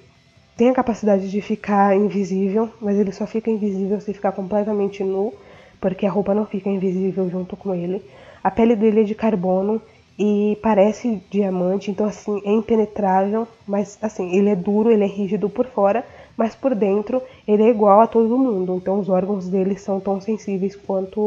tem 0.55 0.69
a 0.69 0.73
capacidade 0.73 1.29
de 1.29 1.41
ficar 1.41 1.95
invisível, 1.95 2.69
mas 2.79 2.97
ele 2.97 3.11
só 3.11 3.25
fica 3.25 3.49
invisível 3.49 3.99
se 3.99 4.13
ficar 4.13 4.31
completamente 4.31 5.03
nu, 5.03 5.33
porque 5.81 6.05
a 6.05 6.11
roupa 6.11 6.33
não 6.33 6.45
fica 6.45 6.69
invisível 6.69 7.29
junto 7.29 7.57
com 7.57 7.73
ele. 7.73 8.01
A 8.43 8.51
pele 8.51 8.75
dele 8.75 9.01
é 9.01 9.03
de 9.03 9.15
carbono 9.15 9.81
e 10.17 10.57
parece 10.61 11.21
diamante, 11.31 11.89
então 11.89 12.05
assim, 12.05 12.39
é 12.45 12.51
impenetrável, 12.51 13.47
mas 13.67 13.97
assim, 13.99 14.35
ele 14.37 14.49
é 14.49 14.55
duro, 14.55 14.91
ele 14.91 15.03
é 15.03 15.07
rígido 15.07 15.49
por 15.49 15.65
fora, 15.65 16.05
mas 16.37 16.55
por 16.55 16.73
dentro 16.75 17.21
ele 17.47 17.63
é 17.63 17.69
igual 17.69 18.01
a 18.01 18.07
todo 18.07 18.37
mundo, 18.37 18.75
então 18.75 18.99
os 18.99 19.09
órgãos 19.09 19.47
dele 19.47 19.77
são 19.77 19.99
tão 19.99 20.19
sensíveis 20.19 20.75
quanto 20.75 21.19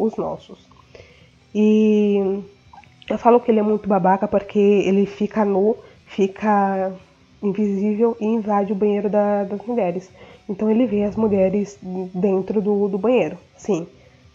os 0.00 0.16
nossos. 0.16 0.58
E 1.54 2.42
eu 3.08 3.18
falo 3.18 3.40
que 3.40 3.50
ele 3.50 3.60
é 3.60 3.62
muito 3.62 3.88
babaca 3.88 4.28
porque 4.28 4.58
ele 4.58 5.06
fica 5.06 5.44
nu, 5.44 5.76
fica 6.06 6.92
invisível 7.42 8.16
e 8.20 8.26
invade 8.26 8.72
o 8.72 8.76
banheiro 8.76 9.08
da, 9.08 9.44
das 9.44 9.60
mulheres. 9.64 10.10
Então 10.48 10.70
ele 10.70 10.86
vê 10.86 11.04
as 11.04 11.16
mulheres 11.16 11.78
dentro 12.14 12.60
do, 12.60 12.88
do 12.88 12.98
banheiro. 12.98 13.38
Sim, 13.56 13.86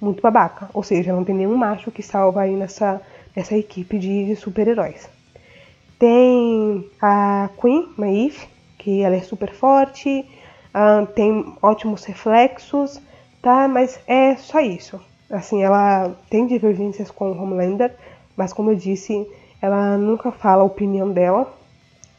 muito 0.02 0.22
babaca. 0.22 0.70
Ou 0.74 0.84
seja, 0.84 1.14
não 1.14 1.24
tem 1.24 1.36
nenhum 1.36 1.56
macho 1.56 1.92
que 1.92 2.02
salva 2.02 2.42
aí 2.42 2.56
nessa, 2.56 3.02
essa 3.36 3.56
equipe 3.56 3.98
de 4.00 4.36
super-heróis. 4.36 5.10
Tem 6.00 6.90
a 7.02 7.50
Queen 7.60 7.90
Maeve, 7.98 8.48
que 8.86 9.02
ela 9.02 9.16
é 9.16 9.22
super 9.22 9.52
forte, 9.52 10.24
uh, 10.76 11.08
tem 11.08 11.56
ótimos 11.60 12.04
reflexos, 12.04 13.02
tá? 13.42 13.68
Mas 13.68 14.00
é 14.06 14.36
só 14.36 14.60
isso. 14.60 15.02
Assim, 15.28 15.64
ela 15.64 16.16
tem 16.30 16.46
divergências 16.46 17.10
com 17.10 17.32
o 17.32 17.42
Homelander, 17.42 17.92
mas 18.38 18.54
como 18.54 18.70
eu 18.70 18.76
disse, 18.76 19.28
ela 19.60 19.98
nunca 19.98 20.32
fala 20.32 20.62
a 20.62 20.66
opinião 20.66 21.12
dela 21.12 21.52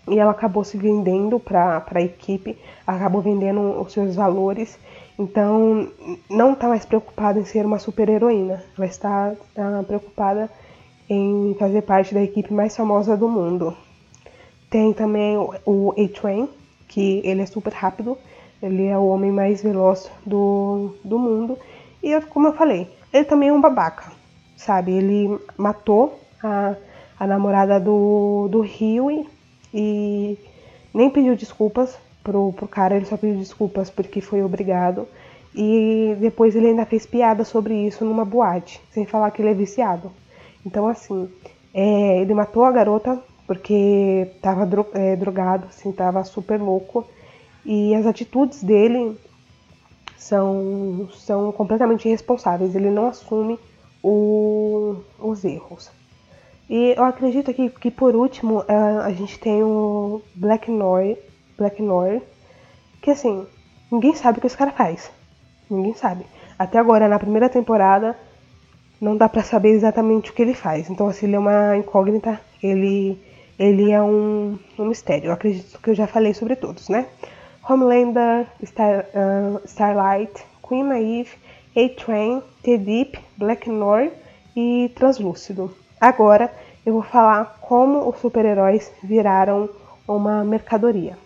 e 0.09 0.19
ela 0.19 0.33
acabou 0.33 0.65
se 0.65 0.77
vendendo 0.77 1.39
para 1.39 1.85
a 1.89 2.01
equipe, 2.01 2.59
acabou 2.85 3.23
vendendo 3.23 3.81
os 3.81 3.93
seus 3.93 4.17
valores. 4.17 4.77
Então, 5.17 5.89
não 6.29 6.53
está 6.53 6.67
mais 6.67 6.85
preocupada 6.85 7.39
em 7.39 7.45
ser 7.45 7.65
uma 7.65 7.79
super-heroína. 7.79 8.61
Ela 8.77 8.87
está, 8.87 9.35
está 9.49 9.85
preocupada 9.87 10.51
em 11.09 11.55
fazer 11.61 11.83
parte 11.83 12.13
da 12.13 12.23
equipe 12.23 12.53
mais 12.53 12.77
famosa 12.77 13.17
do 13.17 13.29
mundo. 13.29 13.86
Tem 14.71 14.93
também 14.93 15.37
o 15.65 15.95
A-Train, 15.97 16.49
que 16.89 17.21
ele 17.25 17.43
é 17.43 17.47
super 17.47 17.73
rápido, 17.73 18.19
ele 18.63 18.87
é 18.87 18.99
o 18.99 19.07
homem 19.07 19.31
mais 19.31 19.63
veloz 19.63 20.11
do, 20.25 20.95
do 21.05 21.19
mundo. 21.19 21.59
E 22.03 22.21
como 22.23 22.49
eu 22.49 22.53
falei, 22.53 22.89
ele 23.13 23.25
também 23.25 23.49
é 23.49 23.53
um 23.53 23.61
babaca, 23.61 24.11
sabe? 24.57 24.93
Ele 24.93 25.39
matou 25.57 26.19
a, 26.43 26.75
a 27.19 27.27
namorada 27.27 27.79
do, 27.79 28.49
do 28.51 28.61
Rio 28.61 29.27
e 29.73 30.39
nem 30.93 31.11
pediu 31.11 31.37
desculpas 31.37 31.97
pro, 32.23 32.53
pro 32.53 32.67
cara, 32.67 32.97
ele 32.97 33.07
só 33.07 33.17
pediu 33.17 33.39
desculpas 33.39 33.91
porque 33.91 34.21
foi 34.21 34.43
obrigado. 34.43 35.07
E 35.55 36.17
depois 36.21 36.55
ele 36.55 36.69
ainda 36.69 36.85
fez 36.85 37.07
piada 37.07 37.45
sobre 37.45 37.75
isso 37.87 38.05
numa 38.05 38.25
boate, 38.25 38.81
sem 38.91 39.07
falar 39.07 39.31
que 39.31 39.41
ele 39.41 39.51
é 39.51 39.55
viciado. 39.55 40.13
Então, 40.65 40.87
assim, 40.87 41.31
é, 41.73 42.21
ele 42.21 42.35
matou 42.35 42.65
a 42.65 42.73
garota 42.73 43.23
porque 43.47 44.31
tava 44.43 44.67
dro 44.67 44.87
é, 44.95 45.17
drogado, 45.17 45.67
assim, 45.67 45.93
tava 45.93 46.25
super 46.25 46.61
louco. 46.61 47.07
E 47.65 47.95
as 47.95 48.07
atitudes 48.07 48.63
dele 48.63 49.17
são, 50.17 51.09
são 51.15 51.53
completamente 51.53 52.07
irresponsáveis. 52.07 52.75
Ele 52.75 52.91
não 52.91 53.09
assume 53.09 53.59
o, 54.03 54.97
os 55.19 55.45
erros. 55.45 55.91
E 56.69 56.95
eu 56.97 57.05
acredito 57.05 57.55
que, 57.55 57.71
que 57.71 57.91
por 57.91 58.17
último 58.17 58.65
a 58.69 59.11
gente 59.13 59.39
tem 59.39 59.63
o 59.63 60.21
Black 60.35 60.71
Noir, 60.71 61.17
Black 61.57 61.81
Noir, 61.81 62.23
que 63.01 63.11
assim, 63.11 63.47
ninguém 63.91 64.15
sabe 64.15 64.39
o 64.39 64.41
que 64.41 64.49
esse 64.49 64.57
cara 64.57 64.73
faz. 64.73 65.11
Ninguém 65.71 65.95
sabe. 65.95 66.27
Até 66.59 66.79
agora, 66.79 67.09
na 67.09 67.19
primeira 67.19 67.49
temporada, 67.49 68.17
não 69.01 69.17
dá 69.17 69.29
para 69.29 69.43
saber 69.43 69.71
exatamente 69.71 70.31
o 70.31 70.35
que 70.35 70.43
ele 70.43 70.55
faz. 70.55 70.89
Então, 70.89 71.09
assim, 71.09 71.27
ele 71.27 71.37
é 71.37 71.39
uma 71.39 71.77
incógnita, 71.77 72.41
ele, 72.63 73.21
ele 73.59 73.91
é 73.91 74.03
um, 74.03 74.59
um 74.79 74.85
mistério. 74.85 75.27
Eu 75.27 75.33
acredito 75.33 75.79
que 75.81 75.91
eu 75.91 75.95
já 75.95 76.07
falei 76.07 76.35
sobre 76.35 76.57
todos, 76.57 76.89
né? 76.89 77.07
Homelander, 77.69 78.47
Star, 78.65 79.07
uh, 79.07 79.61
Starlight, 79.65 80.45
Queen 80.67 80.85
Maeve, 80.85 81.31
A-Train, 81.77 82.43
The-Deep, 82.63 83.19
Black 83.37 83.69
Noir 83.69 84.13
e 84.55 84.91
Translúcido. 84.95 85.75
Agora 86.01 86.53
eu 86.85 86.93
vou 86.93 87.03
falar 87.03 87.59
como 87.61 88.09
os 88.09 88.19
super-heróis 88.19 88.93
viraram 89.03 89.69
uma 90.07 90.45
mercadoria. 90.45 91.19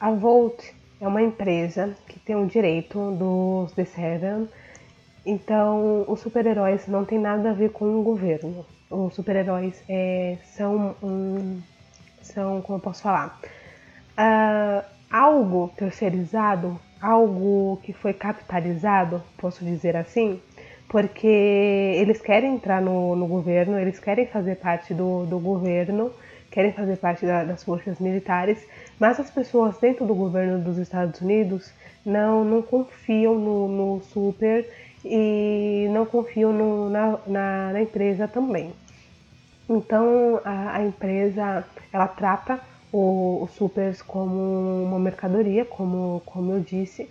A 0.00 0.10
Volt 0.12 0.64
é 1.00 1.06
uma 1.06 1.22
empresa 1.22 1.96
que 2.08 2.18
tem 2.18 2.36
o 2.36 2.46
direito 2.46 3.12
dos 3.12 3.72
The 3.72 3.84
Seven, 3.84 4.48
então 5.30 6.04
os 6.08 6.20
super-heróis 6.20 6.86
não 6.86 7.04
tem 7.04 7.18
nada 7.18 7.50
a 7.50 7.52
ver 7.52 7.70
com 7.70 8.00
o 8.00 8.02
governo. 8.02 8.64
Os 8.90 9.14
super-heróis 9.14 9.82
é, 9.88 10.38
são 10.56 10.96
um, 11.02 11.60
são, 12.22 12.62
como 12.62 12.78
eu 12.78 12.82
posso 12.82 13.02
falar, 13.02 13.38
uh, 14.18 14.84
algo 15.10 15.70
terceirizado 15.76 16.80
algo 17.00 17.78
que 17.82 17.92
foi 17.92 18.12
capitalizado, 18.12 19.22
posso 19.36 19.64
dizer 19.64 19.96
assim, 19.96 20.40
porque 20.88 21.26
eles 21.26 22.20
querem 22.20 22.54
entrar 22.54 22.80
no, 22.80 23.14
no 23.14 23.26
governo, 23.26 23.78
eles 23.78 23.98
querem 23.98 24.26
fazer 24.26 24.56
parte 24.56 24.94
do, 24.94 25.24
do 25.26 25.38
governo, 25.38 26.10
querem 26.50 26.72
fazer 26.72 26.96
parte 26.96 27.26
da, 27.26 27.44
das 27.44 27.62
forças 27.62 27.98
militares, 27.98 28.58
mas 28.98 29.20
as 29.20 29.30
pessoas 29.30 29.78
dentro 29.78 30.06
do 30.06 30.14
governo 30.14 30.58
dos 30.58 30.78
Estados 30.78 31.20
Unidos 31.20 31.72
não, 32.04 32.44
não 32.44 32.62
confiam 32.62 33.34
no, 33.34 33.68
no 33.68 34.02
super 34.02 34.66
e 35.08 35.88
não 35.90 36.04
confiam 36.04 36.52
no, 36.52 36.90
na, 36.90 37.18
na, 37.26 37.72
na, 37.72 37.82
empresa 37.82 38.28
também. 38.28 38.72
Então 39.68 40.40
a, 40.44 40.76
a 40.76 40.84
empresa 40.84 41.64
ela 41.92 42.06
trata 42.06 42.60
os 42.92 43.50
supers 43.52 44.02
como 44.02 44.84
uma 44.84 44.98
mercadoria, 44.98 45.64
como, 45.64 46.22
como 46.24 46.52
eu 46.52 46.60
disse, 46.60 47.08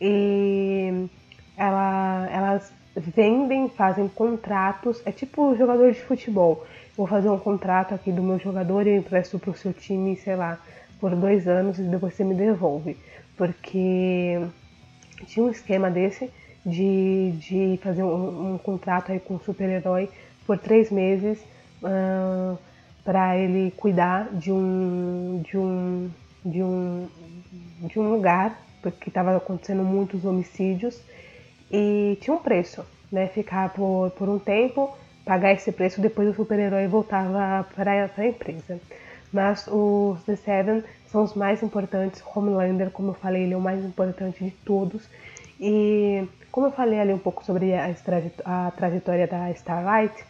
e 0.00 1.08
ela, 1.56 2.28
elas 2.30 2.72
vendem, 2.96 3.68
fazem 3.68 4.08
contratos, 4.08 5.00
é 5.04 5.12
tipo 5.12 5.56
jogador 5.56 5.92
de 5.92 6.00
futebol. 6.00 6.66
Vou 6.96 7.06
fazer 7.06 7.28
um 7.30 7.38
contrato 7.38 7.94
aqui 7.94 8.12
do 8.12 8.22
meu 8.22 8.38
jogador 8.38 8.86
e 8.86 8.90
eu 8.90 8.96
empresto 8.96 9.38
para 9.38 9.50
o 9.50 9.54
seu 9.54 9.72
time, 9.72 10.16
sei 10.16 10.36
lá, 10.36 10.58
por 11.00 11.14
dois 11.16 11.48
anos 11.48 11.78
e 11.78 11.82
depois 11.82 12.14
você 12.14 12.24
me 12.24 12.34
devolve. 12.34 12.96
Porque 13.36 14.40
tinha 15.26 15.46
um 15.46 15.50
esquema 15.50 15.90
desse 15.90 16.30
de, 16.64 17.32
de 17.38 17.80
fazer 17.82 18.02
um, 18.02 18.54
um 18.54 18.58
contrato 18.58 19.12
aí 19.12 19.20
com 19.20 19.34
um 19.34 19.40
super-herói 19.40 20.08
por 20.46 20.58
três 20.58 20.90
meses. 20.90 21.38
Uh, 21.82 22.56
para 23.04 23.36
ele 23.36 23.72
cuidar 23.72 24.28
de 24.32 24.52
um 24.52 25.42
de 25.44 25.58
um 25.58 26.10
de 26.44 26.62
um 26.62 27.08
de 27.80 27.98
um 27.98 28.12
lugar 28.12 28.60
porque 28.80 29.10
estava 29.10 29.36
acontecendo 29.36 29.82
muitos 29.82 30.24
homicídios 30.24 31.00
e 31.70 32.18
tinha 32.20 32.34
um 32.34 32.38
preço, 32.38 32.84
né? 33.10 33.28
Ficar 33.28 33.72
por, 33.72 34.10
por 34.10 34.28
um 34.28 34.38
tempo, 34.38 34.96
pagar 35.24 35.52
esse 35.52 35.70
preço, 35.70 36.00
depois 36.00 36.28
o 36.28 36.34
super-herói 36.34 36.86
voltava 36.88 37.66
para 37.74 38.10
a 38.16 38.26
empresa. 38.26 38.80
Mas 39.32 39.66
os 39.68 40.22
The 40.24 40.36
Seven 40.36 40.84
são 41.06 41.22
os 41.22 41.34
mais 41.34 41.62
importantes. 41.62 42.22
Homelander, 42.34 42.90
como 42.90 43.10
eu 43.10 43.14
falei, 43.14 43.44
ele 43.44 43.54
é 43.54 43.56
o 43.56 43.60
mais 43.60 43.82
importante 43.82 44.44
de 44.44 44.50
todos. 44.50 45.08
E 45.58 46.28
como 46.52 46.66
eu 46.66 46.70
falei 46.70 47.00
ali 47.00 47.14
um 47.14 47.18
pouco 47.18 47.42
sobre 47.42 47.74
a, 47.74 47.86
a 48.44 48.70
trajetória 48.70 49.26
da 49.26 49.50
Starlight, 49.52 50.22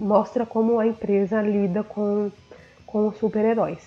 mostra 0.00 0.44
como 0.44 0.80
a 0.80 0.86
empresa 0.86 1.40
lida 1.40 1.84
com, 1.84 2.30
com 2.84 3.06
os 3.06 3.16
super-heróis. 3.18 3.78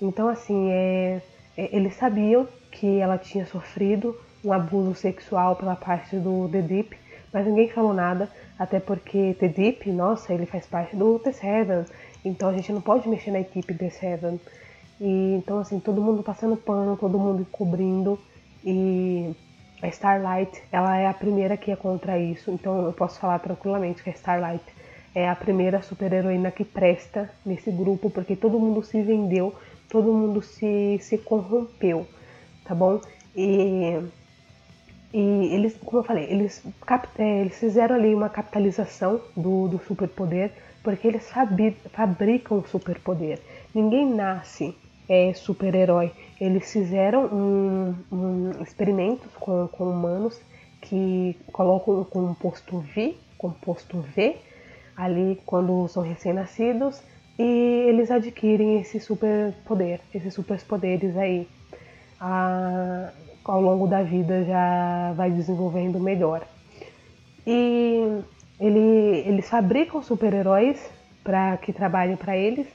Então, 0.00 0.28
assim, 0.28 0.70
é, 0.70 1.22
é, 1.56 1.74
eles 1.74 1.94
sabiam 1.96 2.46
que 2.70 3.00
ela 3.00 3.16
tinha 3.16 3.46
sofrido 3.46 4.14
um 4.44 4.52
abuso 4.52 4.94
sexual 4.94 5.56
pela 5.56 5.74
parte 5.74 6.14
do 6.16 6.46
The 6.50 6.60
Deep, 6.60 6.96
mas 7.32 7.46
ninguém 7.46 7.70
falou 7.70 7.94
nada, 7.94 8.28
até 8.58 8.78
porque 8.78 9.34
The 9.40 9.48
Deep, 9.48 9.90
nossa, 9.90 10.34
ele 10.34 10.44
faz 10.44 10.66
parte 10.66 10.94
do 10.94 11.18
The 11.18 11.32
Seven, 11.32 11.84
então 12.22 12.50
a 12.50 12.52
gente 12.52 12.70
não 12.70 12.82
pode 12.82 13.08
mexer 13.08 13.30
na 13.30 13.40
equipe 13.40 13.72
The 13.72 13.88
Seven. 13.88 14.38
E, 15.00 15.36
então, 15.36 15.58
assim, 15.58 15.80
todo 15.80 16.02
mundo 16.02 16.22
passando 16.22 16.54
pano, 16.54 16.98
todo 16.98 17.18
mundo 17.18 17.46
cobrindo, 17.50 18.18
e 18.62 19.34
a 19.82 19.88
Starlight, 19.88 20.62
ela 20.72 20.96
é 20.96 21.06
a 21.06 21.14
primeira 21.14 21.56
que 21.56 21.70
é 21.70 21.76
contra 21.76 22.18
isso, 22.18 22.50
então 22.50 22.84
eu 22.84 22.92
posso 22.92 23.18
falar 23.20 23.38
tranquilamente 23.38 24.02
que 24.02 24.10
a 24.10 24.12
Starlight 24.12 24.64
é 25.14 25.28
a 25.28 25.34
primeira 25.34 25.82
super-heroína 25.82 26.50
que 26.50 26.64
presta 26.64 27.30
nesse 27.44 27.70
grupo, 27.70 28.10
porque 28.10 28.36
todo 28.36 28.58
mundo 28.58 28.82
se 28.82 29.00
vendeu, 29.02 29.54
todo 29.88 30.12
mundo 30.12 30.42
se, 30.42 30.98
se 31.00 31.18
corrompeu, 31.18 32.06
tá 32.64 32.74
bom? 32.74 33.00
E, 33.34 33.98
e 35.12 35.54
eles, 35.54 35.76
como 35.84 35.98
eu 35.98 36.04
falei, 36.04 36.24
eles, 36.24 36.62
é, 37.18 37.40
eles 37.40 37.58
fizeram 37.58 37.96
ali 37.96 38.14
uma 38.14 38.28
capitalização 38.28 39.20
do, 39.36 39.68
do 39.68 39.78
superpoder, 39.86 40.52
porque 40.82 41.08
eles 41.08 41.28
fabricam 41.92 42.58
o 42.58 42.66
superpoder. 42.66 43.40
Ninguém 43.74 44.08
nasce 44.14 44.74
é, 45.08 45.32
super-herói. 45.34 46.12
Eles 46.40 46.72
fizeram 46.72 47.26
um, 47.26 47.94
um 48.12 48.62
experimentos 48.62 49.30
com, 49.40 49.68
com 49.68 49.84
humanos 49.84 50.40
que 50.80 51.36
colocam 51.52 52.00
um 52.00 52.04
composto 52.04 52.78
V, 52.78 53.16
composto 53.36 54.00
V, 54.00 54.36
ali 54.96 55.40
quando 55.44 55.88
são 55.88 56.02
recém-nascidos 56.02 57.02
e 57.38 57.86
eles 57.88 58.10
adquirem 58.10 58.80
esse 58.80 59.00
superpoder, 59.00 60.00
esses 60.14 60.34
superpoderes 60.34 61.16
aí. 61.16 61.48
A, 62.20 63.12
ao 63.44 63.62
longo 63.62 63.86
da 63.86 64.02
vida 64.02 64.44
já 64.44 65.12
vai 65.14 65.30
desenvolvendo 65.30 65.98
melhor. 65.98 66.46
E 67.46 68.20
ele, 68.60 69.22
eles 69.26 69.48
fabricam 69.48 70.02
super-heróis 70.02 70.78
para 71.24 71.56
que 71.56 71.72
trabalhem 71.72 72.16
para 72.16 72.36
eles 72.36 72.66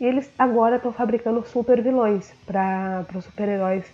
e 0.00 0.04
eles 0.04 0.30
agora 0.38 0.76
estão 0.76 0.92
fabricando 0.92 1.44
super 1.46 1.82
vilões 1.82 2.32
para 2.46 3.06
os 3.14 3.24
super-heróis 3.24 3.84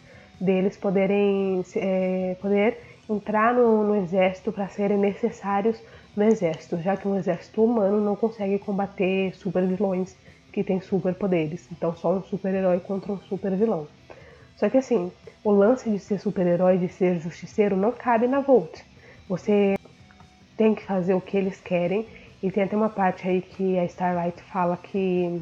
deles 0.41 0.77
poderem 0.77 1.63
é, 1.77 2.37
poder 2.41 2.79
entrar 3.09 3.53
no, 3.55 3.85
no 3.85 3.97
exército 3.97 4.53
para 4.53 4.69
serem 4.69 4.99
necessários 4.99 5.81
no 6.17 6.25
exército, 6.25 6.81
já 6.81 6.97
que 6.97 7.07
um 7.07 7.19
exército 7.19 7.65
humano 7.65 8.01
não 8.01 8.17
consegue 8.17 8.59
combater 8.59 9.35
super 9.35 9.67
vilões 9.67 10.17
que 10.53 10.65
têm 10.65 10.81
superpoderes. 10.81 11.69
Então 11.71 11.95
só 11.95 12.13
um 12.13 12.23
super-herói 12.23 12.81
contra 12.81 13.13
um 13.13 13.19
super 13.21 13.55
vilão. 13.55 13.87
Só 14.57 14.69
que 14.69 14.79
assim, 14.79 15.11
o 15.43 15.51
lance 15.51 15.89
de 15.91 15.99
ser 15.99 16.19
super-herói, 16.19 16.79
de 16.79 16.89
ser 16.89 17.19
justiceiro, 17.21 17.77
não 17.77 17.93
cabe 17.93 18.27
na 18.27 18.41
Volt. 18.41 18.81
Você 19.29 19.77
tem 20.57 20.75
que 20.75 20.85
fazer 20.85 21.15
o 21.15 21.21
que 21.21 21.37
eles 21.37 21.59
querem. 21.61 22.07
E 22.43 22.51
tem 22.51 22.63
até 22.63 22.77
uma 22.77 22.91
parte 22.91 23.27
aí 23.27 23.41
que 23.41 23.79
a 23.79 23.85
Starlight 23.85 24.43
fala 24.43 24.77
que. 24.77 25.41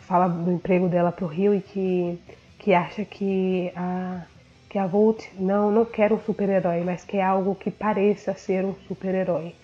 Fala 0.00 0.28
do 0.28 0.50
emprego 0.50 0.88
dela 0.88 1.12
pro 1.12 1.26
Rio 1.26 1.54
e 1.54 1.60
que, 1.60 2.18
que 2.58 2.74
acha 2.74 3.04
que 3.04 3.72
a, 3.76 4.22
que 4.68 4.78
a 4.78 4.86
Volt 4.86 5.24
não, 5.38 5.70
não 5.70 5.84
quer 5.84 6.12
um 6.12 6.20
super-herói, 6.20 6.82
mas 6.84 7.04
quer 7.04 7.22
algo 7.22 7.54
que 7.54 7.70
pareça 7.70 8.34
ser 8.34 8.64
um 8.64 8.74
super-herói. 8.86 9.54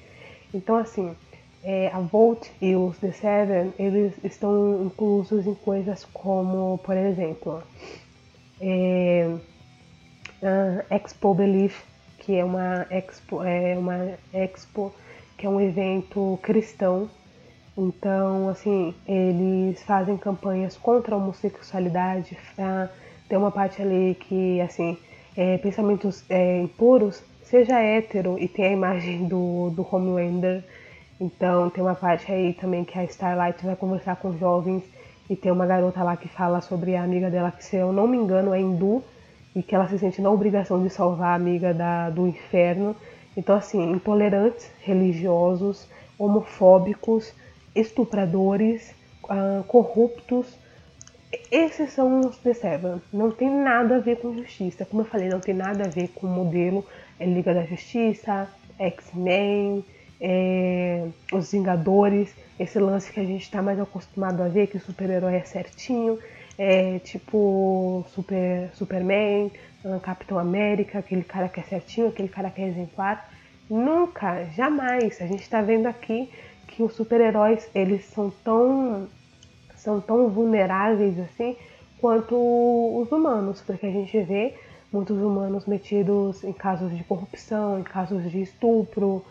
Então, 0.52 0.76
assim, 0.76 1.14
é, 1.62 1.88
a 1.92 1.98
Volt 1.98 2.48
e 2.60 2.76
os 2.76 2.98
The 2.98 3.12
Seven, 3.12 3.72
eles 3.78 4.12
estão 4.22 4.84
inclusos 4.84 5.46
em 5.46 5.54
coisas 5.54 6.04
como, 6.12 6.78
por 6.78 6.96
exemplo, 6.96 7.62
é, 8.60 9.34
Expo 10.90 11.34
Belief, 11.34 11.82
que 12.18 12.36
é 12.36 12.44
uma 12.44 12.86
expo, 12.90 13.42
é 13.42 13.76
uma 13.76 14.14
expo 14.32 14.92
que 15.36 15.46
é 15.46 15.48
um 15.48 15.60
evento 15.60 16.38
cristão. 16.42 17.08
Então, 17.76 18.48
assim, 18.48 18.94
eles 19.06 19.82
fazem 19.82 20.16
campanhas 20.16 20.76
contra 20.76 21.14
a 21.14 21.18
homossexualidade. 21.18 22.36
Tá? 22.56 22.88
Tem 23.28 23.36
uma 23.36 23.50
parte 23.50 23.82
ali 23.82 24.14
que, 24.14 24.60
assim, 24.60 24.96
é, 25.36 25.58
pensamentos 25.58 26.24
é, 26.28 26.60
impuros, 26.60 27.22
seja 27.42 27.80
hétero 27.80 28.38
e 28.38 28.46
tem 28.46 28.66
a 28.66 28.72
imagem 28.72 29.26
do, 29.26 29.70
do 29.70 29.86
Homelander. 29.90 30.62
Então, 31.20 31.68
tem 31.70 31.82
uma 31.82 31.94
parte 31.94 32.30
aí 32.30 32.54
também 32.54 32.84
que 32.84 32.98
a 32.98 33.04
Starlight 33.04 33.64
vai 33.64 33.76
conversar 33.76 34.16
com 34.16 34.36
jovens 34.36 34.82
e 35.28 35.34
tem 35.34 35.50
uma 35.50 35.66
garota 35.66 36.02
lá 36.02 36.16
que 36.16 36.28
fala 36.28 36.60
sobre 36.60 36.96
a 36.96 37.02
amiga 37.02 37.30
dela, 37.30 37.50
que 37.50 37.64
se 37.64 37.76
eu 37.76 37.92
não 37.92 38.06
me 38.06 38.16
engano 38.16 38.54
é 38.54 38.60
hindu, 38.60 39.02
e 39.54 39.62
que 39.62 39.74
ela 39.74 39.88
se 39.88 39.98
sente 39.98 40.20
na 40.20 40.30
obrigação 40.30 40.82
de 40.82 40.90
salvar 40.90 41.28
a 41.28 41.34
amiga 41.34 41.72
da, 41.72 42.10
do 42.10 42.26
inferno. 42.26 42.94
Então, 43.36 43.56
assim, 43.56 43.92
intolerantes, 43.92 44.70
religiosos, 44.80 45.88
homofóbicos, 46.18 47.32
estupradores, 47.74 48.94
uh, 49.24 49.64
corruptos. 49.64 50.46
Esses 51.50 51.92
são 51.92 52.20
os 52.20 52.38
The 52.38 52.54
Seven. 52.54 53.02
Não 53.12 53.30
tem 53.30 53.50
nada 53.50 53.96
a 53.96 53.98
ver 53.98 54.16
com 54.16 54.34
justiça. 54.34 54.84
Como 54.84 55.02
eu 55.02 55.06
falei, 55.06 55.28
não 55.28 55.40
tem 55.40 55.54
nada 55.54 55.84
a 55.84 55.88
ver 55.88 56.08
com 56.08 56.26
o 56.26 56.30
modelo 56.30 56.84
é 57.18 57.26
Liga 57.26 57.54
da 57.54 57.64
Justiça, 57.64 58.48
X-Men, 58.78 59.84
é, 60.20 61.06
Os 61.32 61.52
Vingadores, 61.52 62.34
esse 62.58 62.78
lance 62.78 63.12
que 63.12 63.20
a 63.20 63.24
gente 63.24 63.42
está 63.42 63.62
mais 63.62 63.78
acostumado 63.80 64.42
a 64.42 64.48
ver, 64.48 64.66
que 64.66 64.76
o 64.76 64.80
super-herói 64.80 65.36
é 65.36 65.44
certinho, 65.44 66.18
é 66.58 66.98
tipo 67.00 68.04
super, 68.14 68.70
Superman, 68.74 69.50
ah, 69.84 69.98
Capitão 70.00 70.38
América, 70.38 70.98
aquele 70.98 71.24
cara 71.24 71.48
que 71.48 71.60
é 71.60 71.62
certinho, 71.64 72.08
aquele 72.08 72.28
cara 72.28 72.50
que 72.50 72.62
é 72.62 72.68
exemplar. 72.68 73.30
Nunca, 73.68 74.44
jamais. 74.56 75.20
A 75.20 75.26
gente 75.26 75.42
está 75.42 75.62
vendo 75.62 75.86
aqui 75.86 76.30
que 76.66 76.82
os 76.82 76.94
super-heróis 76.94 77.68
eles 77.74 78.04
são 78.06 78.32
tão 78.42 79.08
são 79.76 80.00
tão 80.00 80.28
vulneráveis 80.28 81.18
assim 81.20 81.56
quanto 82.00 82.34
os 82.36 83.10
humanos, 83.10 83.62
porque 83.62 83.86
a 83.86 83.90
gente 83.90 84.20
vê 84.22 84.54
muitos 84.92 85.18
humanos 85.18 85.66
metidos 85.66 86.44
em 86.44 86.52
casos 86.52 86.96
de 86.96 87.02
corrupção, 87.02 87.80
em 87.80 87.82
casos 87.82 88.30
de 88.30 88.42
estupro, 88.42 89.24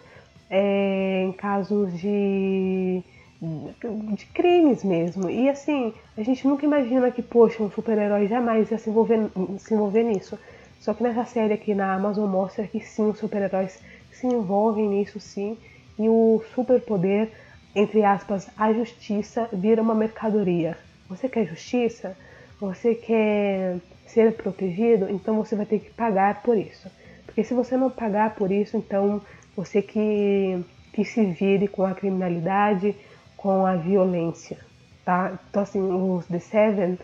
é, 0.49 1.23
em 1.23 1.31
casos 1.31 1.97
de, 1.97 3.01
de 3.41 4.25
crimes 4.33 4.83
mesmo. 4.83 5.29
E 5.29 5.49
assim, 5.49 5.93
a 6.17 6.21
gente 6.23 6.47
nunca 6.47 6.65
imagina 6.65 7.09
que, 7.11 7.21
poxa, 7.21 7.63
um 7.63 7.71
super-herói 7.71 8.27
jamais 8.27 8.69
ia 8.69 8.77
se 8.77 8.89
envolver, 8.89 9.19
se 9.57 9.73
envolver 9.73 10.03
nisso. 10.03 10.37
Só 10.79 10.93
que 10.93 11.01
nessa 11.01 11.25
série 11.25 11.53
aqui 11.53 11.73
na 11.73 11.93
Amazon 11.93 12.29
mostra 12.29 12.67
que 12.67 12.79
sim, 12.81 13.09
os 13.09 13.17
super-heróis 13.17 13.79
se 14.11 14.27
envolvem 14.27 14.89
nisso 14.89 15.19
sim. 15.19 15.57
E 15.97 16.09
o 16.09 16.43
superpoder, 16.55 17.31
entre 17.75 18.03
aspas, 18.03 18.49
a 18.57 18.73
justiça, 18.73 19.47
vira 19.53 19.81
uma 19.81 19.95
mercadoria. 19.95 20.77
Você 21.09 21.29
quer 21.29 21.45
justiça? 21.45 22.17
Você 22.59 22.95
quer 22.95 23.77
ser 24.07 24.33
protegido? 24.33 25.09
Então 25.09 25.35
você 25.35 25.55
vai 25.55 25.65
ter 25.65 25.79
que 25.79 25.91
pagar 25.91 26.41
por 26.41 26.57
isso. 26.57 26.89
Porque 27.25 27.43
se 27.43 27.53
você 27.53 27.75
não 27.75 27.89
pagar 27.89 28.35
por 28.35 28.51
isso, 28.51 28.77
então 28.77 29.21
você 29.55 29.81
que, 29.81 30.63
que 30.93 31.03
se 31.03 31.25
vire 31.25 31.67
com 31.67 31.83
a 31.83 31.93
criminalidade, 31.93 32.95
com 33.35 33.65
a 33.65 33.75
violência, 33.75 34.57
tá? 35.03 35.37
Então, 35.49 35.61
assim, 35.61 35.81
os 35.81 36.25
The 36.27 36.39
Seven, 36.39 36.97